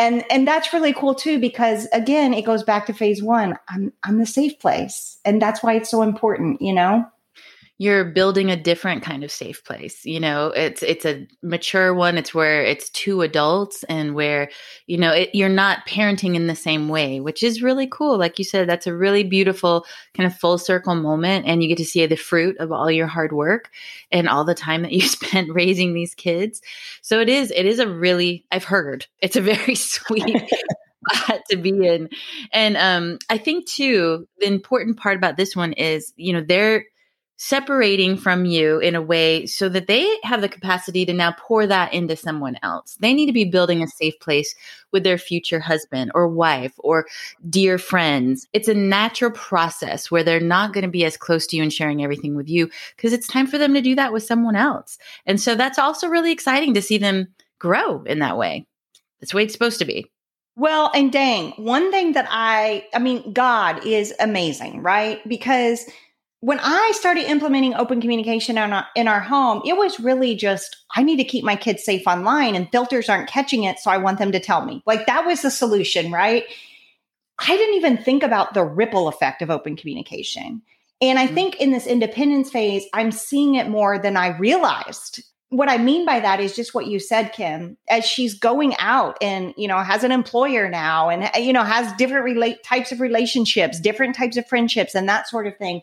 And 0.00 0.24
and 0.30 0.48
that's 0.48 0.72
really 0.72 0.94
cool 0.94 1.14
too 1.14 1.38
because 1.38 1.86
again 1.92 2.32
it 2.32 2.46
goes 2.46 2.64
back 2.64 2.86
to 2.86 2.94
phase 2.94 3.22
one. 3.22 3.56
I'm 3.68 3.92
i'm 4.02 4.18
the 4.18 4.26
safe 4.26 4.58
place. 4.58 5.18
And 5.24 5.40
that's 5.40 5.62
why 5.62 5.74
it's 5.74 5.90
so 5.90 6.02
important 6.02 6.62
you 6.62 6.72
know 6.72 7.04
you're 7.80 8.04
building 8.04 8.50
a 8.50 8.62
different 8.62 9.02
kind 9.02 9.24
of 9.24 9.30
safe 9.30 9.64
place 9.64 10.04
you 10.04 10.20
know? 10.20 10.48
It's 10.48 10.82
it's 10.82 11.06
a 11.06 11.26
mature 11.42 11.94
one 11.94 12.18
it's 12.18 12.34
where 12.34 12.62
it's 12.62 12.90
two 12.90 13.22
adults 13.22 13.82
and 13.84 14.14
where 14.14 14.50
you 14.86 14.98
know 14.98 15.12
it, 15.12 15.30
you're 15.32 15.48
not 15.48 15.86
parenting 15.86 16.34
in 16.34 16.46
the 16.46 16.54
same 16.54 16.88
way 16.88 17.20
which 17.20 17.42
is 17.42 17.62
really 17.62 17.86
cool 17.86 18.18
like 18.18 18.38
you 18.38 18.44
said 18.44 18.68
that's 18.68 18.86
a 18.86 18.94
really 18.94 19.24
beautiful 19.24 19.86
kind 20.14 20.26
of 20.26 20.36
full 20.36 20.58
circle 20.58 20.94
moment 20.94 21.46
and 21.46 21.62
you 21.62 21.68
get 21.68 21.78
to 21.78 21.84
see 21.84 22.04
the 22.06 22.16
fruit 22.16 22.56
of 22.58 22.70
all 22.70 22.90
your 22.90 23.06
hard 23.06 23.32
work 23.32 23.70
and 24.12 24.28
all 24.28 24.44
the 24.44 24.54
time 24.54 24.82
that 24.82 24.92
you 24.92 25.00
spent 25.08 25.52
raising 25.52 25.94
these 25.94 26.14
kids. 26.14 26.60
So 27.02 27.20
it 27.20 27.28
is 27.28 27.50
it 27.50 27.66
is 27.66 27.78
a 27.78 27.88
really 27.88 28.44
i've 28.50 28.64
heard 28.64 29.06
it's 29.20 29.36
a 29.36 29.40
very 29.40 29.74
sweet 29.74 30.50
to 31.50 31.56
be 31.56 31.70
in. 31.70 32.08
And 32.52 32.76
um 32.76 33.18
i 33.28 33.38
think 33.38 33.66
too 33.66 34.28
the 34.38 34.46
important 34.46 34.98
part 34.98 35.16
about 35.16 35.36
this 35.36 35.56
one 35.56 35.72
is 35.72 36.12
you 36.16 36.32
know 36.32 36.44
they're 36.46 36.84
separating 37.42 38.18
from 38.18 38.44
you 38.44 38.78
in 38.80 38.94
a 38.94 39.00
way 39.00 39.46
so 39.46 39.66
that 39.66 39.86
they 39.86 40.18
have 40.22 40.42
the 40.42 40.48
capacity 40.48 41.06
to 41.06 41.12
now 41.14 41.34
pour 41.38 41.66
that 41.66 41.90
into 41.94 42.14
someone 42.14 42.54
else. 42.62 42.98
They 43.00 43.14
need 43.14 43.24
to 43.26 43.32
be 43.32 43.46
building 43.46 43.82
a 43.82 43.88
safe 43.88 44.20
place 44.20 44.54
with 44.92 45.04
their 45.04 45.16
future 45.16 45.58
husband 45.58 46.12
or 46.14 46.28
wife 46.28 46.74
or 46.80 47.06
dear 47.48 47.78
friends. 47.78 48.46
It's 48.52 48.68
a 48.68 48.74
natural 48.74 49.30
process 49.30 50.10
where 50.10 50.22
they're 50.22 50.38
not 50.38 50.74
going 50.74 50.84
to 50.84 50.90
be 50.90 51.06
as 51.06 51.16
close 51.16 51.46
to 51.46 51.56
you 51.56 51.62
and 51.62 51.72
sharing 51.72 52.04
everything 52.04 52.36
with 52.36 52.50
you 52.50 52.68
because 52.94 53.14
it's 53.14 53.26
time 53.26 53.46
for 53.46 53.56
them 53.56 53.72
to 53.72 53.80
do 53.80 53.94
that 53.94 54.12
with 54.12 54.22
someone 54.22 54.54
else. 54.54 54.98
And 55.24 55.40
so 55.40 55.54
that's 55.54 55.78
also 55.78 56.08
really 56.08 56.32
exciting 56.32 56.74
to 56.74 56.82
see 56.82 56.98
them 56.98 57.28
grow 57.58 58.02
in 58.02 58.18
that 58.18 58.36
way. 58.36 58.66
That's 59.18 59.32
the 59.32 59.38
way 59.38 59.44
it's 59.44 59.54
supposed 59.54 59.78
to 59.78 59.86
be. 59.86 60.10
Well, 60.56 60.90
and 60.94 61.10
dang, 61.10 61.52
one 61.52 61.90
thing 61.90 62.12
that 62.12 62.26
I, 62.28 62.84
I 62.92 62.98
mean, 62.98 63.32
God 63.32 63.86
is 63.86 64.12
amazing, 64.20 64.82
right? 64.82 65.26
Because 65.26 65.86
when 66.40 66.58
I 66.58 66.92
started 66.94 67.30
implementing 67.30 67.74
open 67.74 68.00
communication 68.00 68.56
in 68.56 68.72
our, 68.72 68.86
in 68.96 69.08
our 69.08 69.20
home, 69.20 69.60
it 69.66 69.76
was 69.76 70.00
really 70.00 70.34
just, 70.34 70.76
I 70.94 71.02
need 71.02 71.18
to 71.18 71.24
keep 71.24 71.44
my 71.44 71.54
kids 71.54 71.84
safe 71.84 72.06
online 72.06 72.54
and 72.54 72.70
filters 72.72 73.10
aren't 73.10 73.28
catching 73.28 73.64
it. 73.64 73.78
So 73.78 73.90
I 73.90 73.98
want 73.98 74.18
them 74.18 74.32
to 74.32 74.40
tell 74.40 74.64
me. 74.64 74.82
Like 74.86 75.06
that 75.06 75.26
was 75.26 75.42
the 75.42 75.50
solution, 75.50 76.10
right? 76.10 76.44
I 77.38 77.56
didn't 77.56 77.76
even 77.76 77.98
think 77.98 78.22
about 78.22 78.54
the 78.54 78.64
ripple 78.64 79.08
effect 79.08 79.42
of 79.42 79.50
open 79.50 79.76
communication. 79.76 80.62
And 81.02 81.18
I 81.18 81.26
mm-hmm. 81.26 81.34
think 81.34 81.56
in 81.56 81.72
this 81.72 81.86
independence 81.86 82.50
phase, 82.50 82.84
I'm 82.94 83.12
seeing 83.12 83.56
it 83.56 83.68
more 83.68 83.98
than 83.98 84.16
I 84.16 84.36
realized. 84.38 85.22
What 85.50 85.68
I 85.68 85.78
mean 85.78 86.06
by 86.06 86.20
that 86.20 86.40
is 86.40 86.54
just 86.56 86.74
what 86.74 86.86
you 86.86 86.98
said, 86.98 87.32
Kim, 87.32 87.76
as 87.88 88.04
she's 88.06 88.38
going 88.38 88.74
out 88.78 89.18
and, 89.20 89.52
you 89.58 89.68
know, 89.68 89.78
has 89.78 90.04
an 90.04 90.12
employer 90.12 90.70
now 90.70 91.10
and, 91.10 91.28
you 91.44 91.52
know, 91.52 91.64
has 91.64 91.92
different 91.94 92.24
relate 92.24 92.62
types 92.62 92.92
of 92.92 93.00
relationships, 93.00 93.80
different 93.80 94.14
types 94.14 94.36
of 94.36 94.46
friendships 94.46 94.94
and 94.94 95.08
that 95.08 95.28
sort 95.28 95.46
of 95.46 95.56
thing 95.58 95.82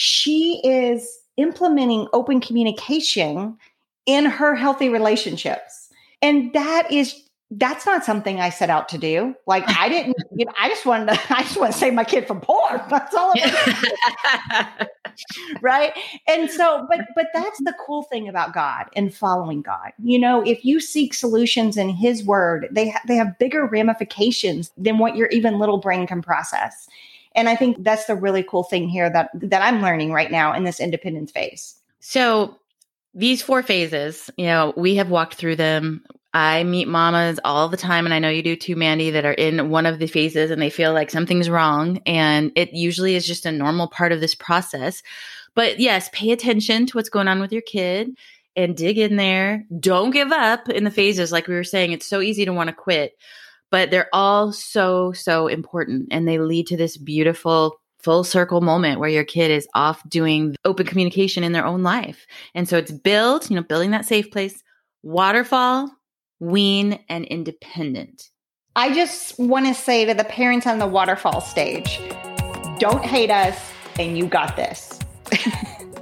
she 0.00 0.60
is 0.62 1.18
implementing 1.36 2.06
open 2.12 2.40
communication 2.40 3.58
in 4.06 4.26
her 4.26 4.54
healthy 4.54 4.88
relationships. 4.88 5.88
And 6.22 6.52
that 6.52 6.92
is 6.92 7.20
that's 7.50 7.84
not 7.84 8.04
something 8.04 8.38
I 8.40 8.50
set 8.50 8.70
out 8.70 8.88
to 8.90 8.98
do. 8.98 9.34
Like 9.44 9.64
I 9.76 9.88
didn't, 9.88 10.14
you 10.36 10.44
know, 10.44 10.52
I 10.56 10.68
just 10.68 10.86
wanted 10.86 11.14
to, 11.14 11.20
I 11.36 11.42
just 11.42 11.56
want 11.56 11.72
to 11.72 11.78
save 11.78 11.94
my 11.94 12.04
kid 12.04 12.28
from 12.28 12.40
porn. 12.40 12.80
That's 12.88 13.12
all. 13.12 13.32
right. 15.60 15.92
And 16.28 16.48
so, 16.48 16.86
but, 16.88 17.00
but 17.16 17.26
that's 17.34 17.58
the 17.64 17.74
cool 17.84 18.04
thing 18.04 18.28
about 18.28 18.54
God 18.54 18.86
and 18.94 19.12
following 19.12 19.62
God. 19.62 19.90
You 20.00 20.20
know, 20.20 20.42
if 20.42 20.64
you 20.64 20.78
seek 20.78 21.12
solutions 21.12 21.76
in 21.76 21.88
his 21.88 22.22
word, 22.24 22.68
they, 22.70 22.90
ha- 22.90 23.00
they 23.08 23.16
have 23.16 23.36
bigger 23.40 23.66
ramifications 23.66 24.70
than 24.76 24.98
what 24.98 25.16
your 25.16 25.26
even 25.30 25.58
little 25.58 25.78
brain 25.78 26.06
can 26.06 26.22
process. 26.22 26.88
And 27.34 27.48
I 27.48 27.56
think 27.56 27.82
that's 27.84 28.06
the 28.06 28.14
really 28.14 28.42
cool 28.42 28.64
thing 28.64 28.88
here 28.88 29.10
that, 29.10 29.30
that 29.34 29.62
I'm 29.62 29.82
learning 29.82 30.12
right 30.12 30.30
now 30.30 30.54
in 30.54 30.64
this 30.64 30.80
independence 30.80 31.30
phase. 31.30 31.74
So 32.00 32.58
these 33.14 33.42
four 33.42 33.62
phases, 33.62 34.30
you 34.36 34.46
know, 34.46 34.72
we 34.76 34.96
have 34.96 35.10
walked 35.10 35.34
through 35.34 35.56
them. 35.56 36.04
I 36.34 36.62
meet 36.62 36.88
mamas 36.88 37.40
all 37.42 37.68
the 37.68 37.76
time, 37.78 38.04
and 38.04 38.12
I 38.12 38.18
know 38.18 38.28
you 38.28 38.42
do 38.42 38.54
too, 38.54 38.76
Mandy, 38.76 39.10
that 39.10 39.24
are 39.24 39.32
in 39.32 39.70
one 39.70 39.86
of 39.86 39.98
the 39.98 40.06
phases 40.06 40.50
and 40.50 40.60
they 40.60 40.70
feel 40.70 40.92
like 40.92 41.10
something's 41.10 41.48
wrong. 41.48 42.00
And 42.04 42.52
it 42.54 42.74
usually 42.74 43.14
is 43.14 43.26
just 43.26 43.46
a 43.46 43.52
normal 43.52 43.88
part 43.88 44.12
of 44.12 44.20
this 44.20 44.34
process. 44.34 45.02
But 45.54 45.80
yes, 45.80 46.10
pay 46.12 46.30
attention 46.30 46.86
to 46.86 46.96
what's 46.96 47.08
going 47.08 47.28
on 47.28 47.40
with 47.40 47.50
your 47.50 47.62
kid 47.62 48.10
and 48.54 48.76
dig 48.76 48.98
in 48.98 49.16
there. 49.16 49.64
Don't 49.80 50.10
give 50.10 50.30
up 50.30 50.68
in 50.68 50.84
the 50.84 50.90
phases. 50.90 51.32
Like 51.32 51.48
we 51.48 51.54
were 51.54 51.64
saying, 51.64 51.92
it's 51.92 52.06
so 52.06 52.20
easy 52.20 52.44
to 52.44 52.52
want 52.52 52.68
to 52.68 52.74
quit, 52.74 53.16
but 53.70 53.90
they're 53.90 54.08
all 54.12 54.52
so, 54.52 55.12
so 55.12 55.46
important. 55.46 56.08
And 56.10 56.26
they 56.26 56.38
lead 56.38 56.66
to 56.68 56.76
this 56.76 56.96
beautiful 56.96 57.80
full 58.00 58.24
circle 58.24 58.60
moment 58.60 59.00
where 59.00 59.08
your 59.08 59.24
kid 59.24 59.50
is 59.50 59.68
off 59.74 60.08
doing 60.08 60.54
open 60.64 60.86
communication 60.86 61.42
in 61.42 61.52
their 61.52 61.66
own 61.66 61.82
life. 61.82 62.26
And 62.54 62.68
so 62.68 62.78
it's 62.78 62.92
build, 62.92 63.50
you 63.50 63.56
know, 63.56 63.62
building 63.62 63.90
that 63.90 64.04
safe 64.04 64.30
place, 64.30 64.62
waterfall, 65.02 65.90
wean, 66.40 67.00
and 67.08 67.24
independent. 67.24 68.30
I 68.76 68.94
just 68.94 69.38
want 69.38 69.66
to 69.66 69.74
say 69.74 70.04
to 70.04 70.14
the 70.14 70.24
parents 70.24 70.66
on 70.66 70.78
the 70.78 70.86
waterfall 70.86 71.40
stage 71.40 72.00
don't 72.78 73.04
hate 73.04 73.30
us, 73.30 73.58
and 73.98 74.16
you 74.16 74.26
got 74.26 74.54
this. 74.54 75.00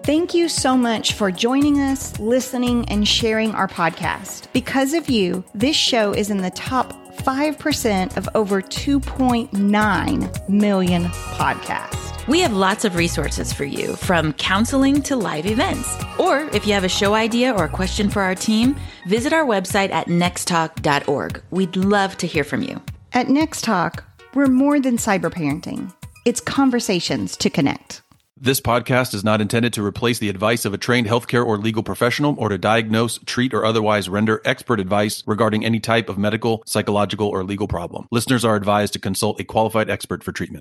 Thank 0.04 0.34
you 0.34 0.48
so 0.48 0.76
much 0.76 1.14
for 1.14 1.30
joining 1.30 1.80
us, 1.80 2.18
listening, 2.20 2.86
and 2.90 3.08
sharing 3.08 3.54
our 3.54 3.66
podcast. 3.66 4.52
Because 4.52 4.92
of 4.92 5.08
you, 5.08 5.42
this 5.54 5.74
show 5.74 6.12
is 6.12 6.30
in 6.30 6.42
the 6.42 6.50
top 6.50 7.05
5% 7.26 8.16
of 8.16 8.28
over 8.36 8.62
2.9 8.62 10.48
million 10.48 11.04
podcasts. 11.04 12.28
We 12.28 12.40
have 12.40 12.52
lots 12.52 12.84
of 12.84 12.94
resources 12.94 13.52
for 13.52 13.64
you, 13.64 13.96
from 13.96 14.32
counseling 14.34 15.02
to 15.02 15.16
live 15.16 15.46
events. 15.46 15.96
Or 16.20 16.40
if 16.52 16.66
you 16.66 16.72
have 16.74 16.84
a 16.84 16.88
show 16.88 17.14
idea 17.14 17.52
or 17.52 17.64
a 17.64 17.68
question 17.68 18.10
for 18.10 18.22
our 18.22 18.36
team, 18.36 18.76
visit 19.06 19.32
our 19.32 19.44
website 19.44 19.90
at 19.90 20.06
nexttalk.org. 20.06 21.42
We'd 21.50 21.74
love 21.74 22.16
to 22.18 22.28
hear 22.28 22.44
from 22.44 22.62
you. 22.62 22.80
At 23.12 23.28
Next 23.28 23.64
Talk, 23.64 24.04
we're 24.34 24.46
more 24.46 24.78
than 24.78 24.96
cyber 24.96 25.30
parenting, 25.32 25.92
it's 26.24 26.40
conversations 26.40 27.36
to 27.38 27.50
connect. 27.50 28.02
This 28.38 28.60
podcast 28.60 29.14
is 29.14 29.24
not 29.24 29.40
intended 29.40 29.72
to 29.72 29.82
replace 29.82 30.18
the 30.18 30.28
advice 30.28 30.66
of 30.66 30.74
a 30.74 30.78
trained 30.78 31.06
healthcare 31.06 31.42
or 31.42 31.56
legal 31.56 31.82
professional 31.82 32.34
or 32.36 32.50
to 32.50 32.58
diagnose, 32.58 33.18
treat, 33.24 33.54
or 33.54 33.64
otherwise 33.64 34.10
render 34.10 34.42
expert 34.44 34.78
advice 34.78 35.22
regarding 35.26 35.64
any 35.64 35.80
type 35.80 36.10
of 36.10 36.18
medical, 36.18 36.62
psychological, 36.66 37.28
or 37.28 37.42
legal 37.42 37.66
problem. 37.66 38.06
Listeners 38.10 38.44
are 38.44 38.54
advised 38.54 38.92
to 38.92 38.98
consult 38.98 39.40
a 39.40 39.44
qualified 39.44 39.88
expert 39.88 40.22
for 40.22 40.32
treatment. 40.32 40.54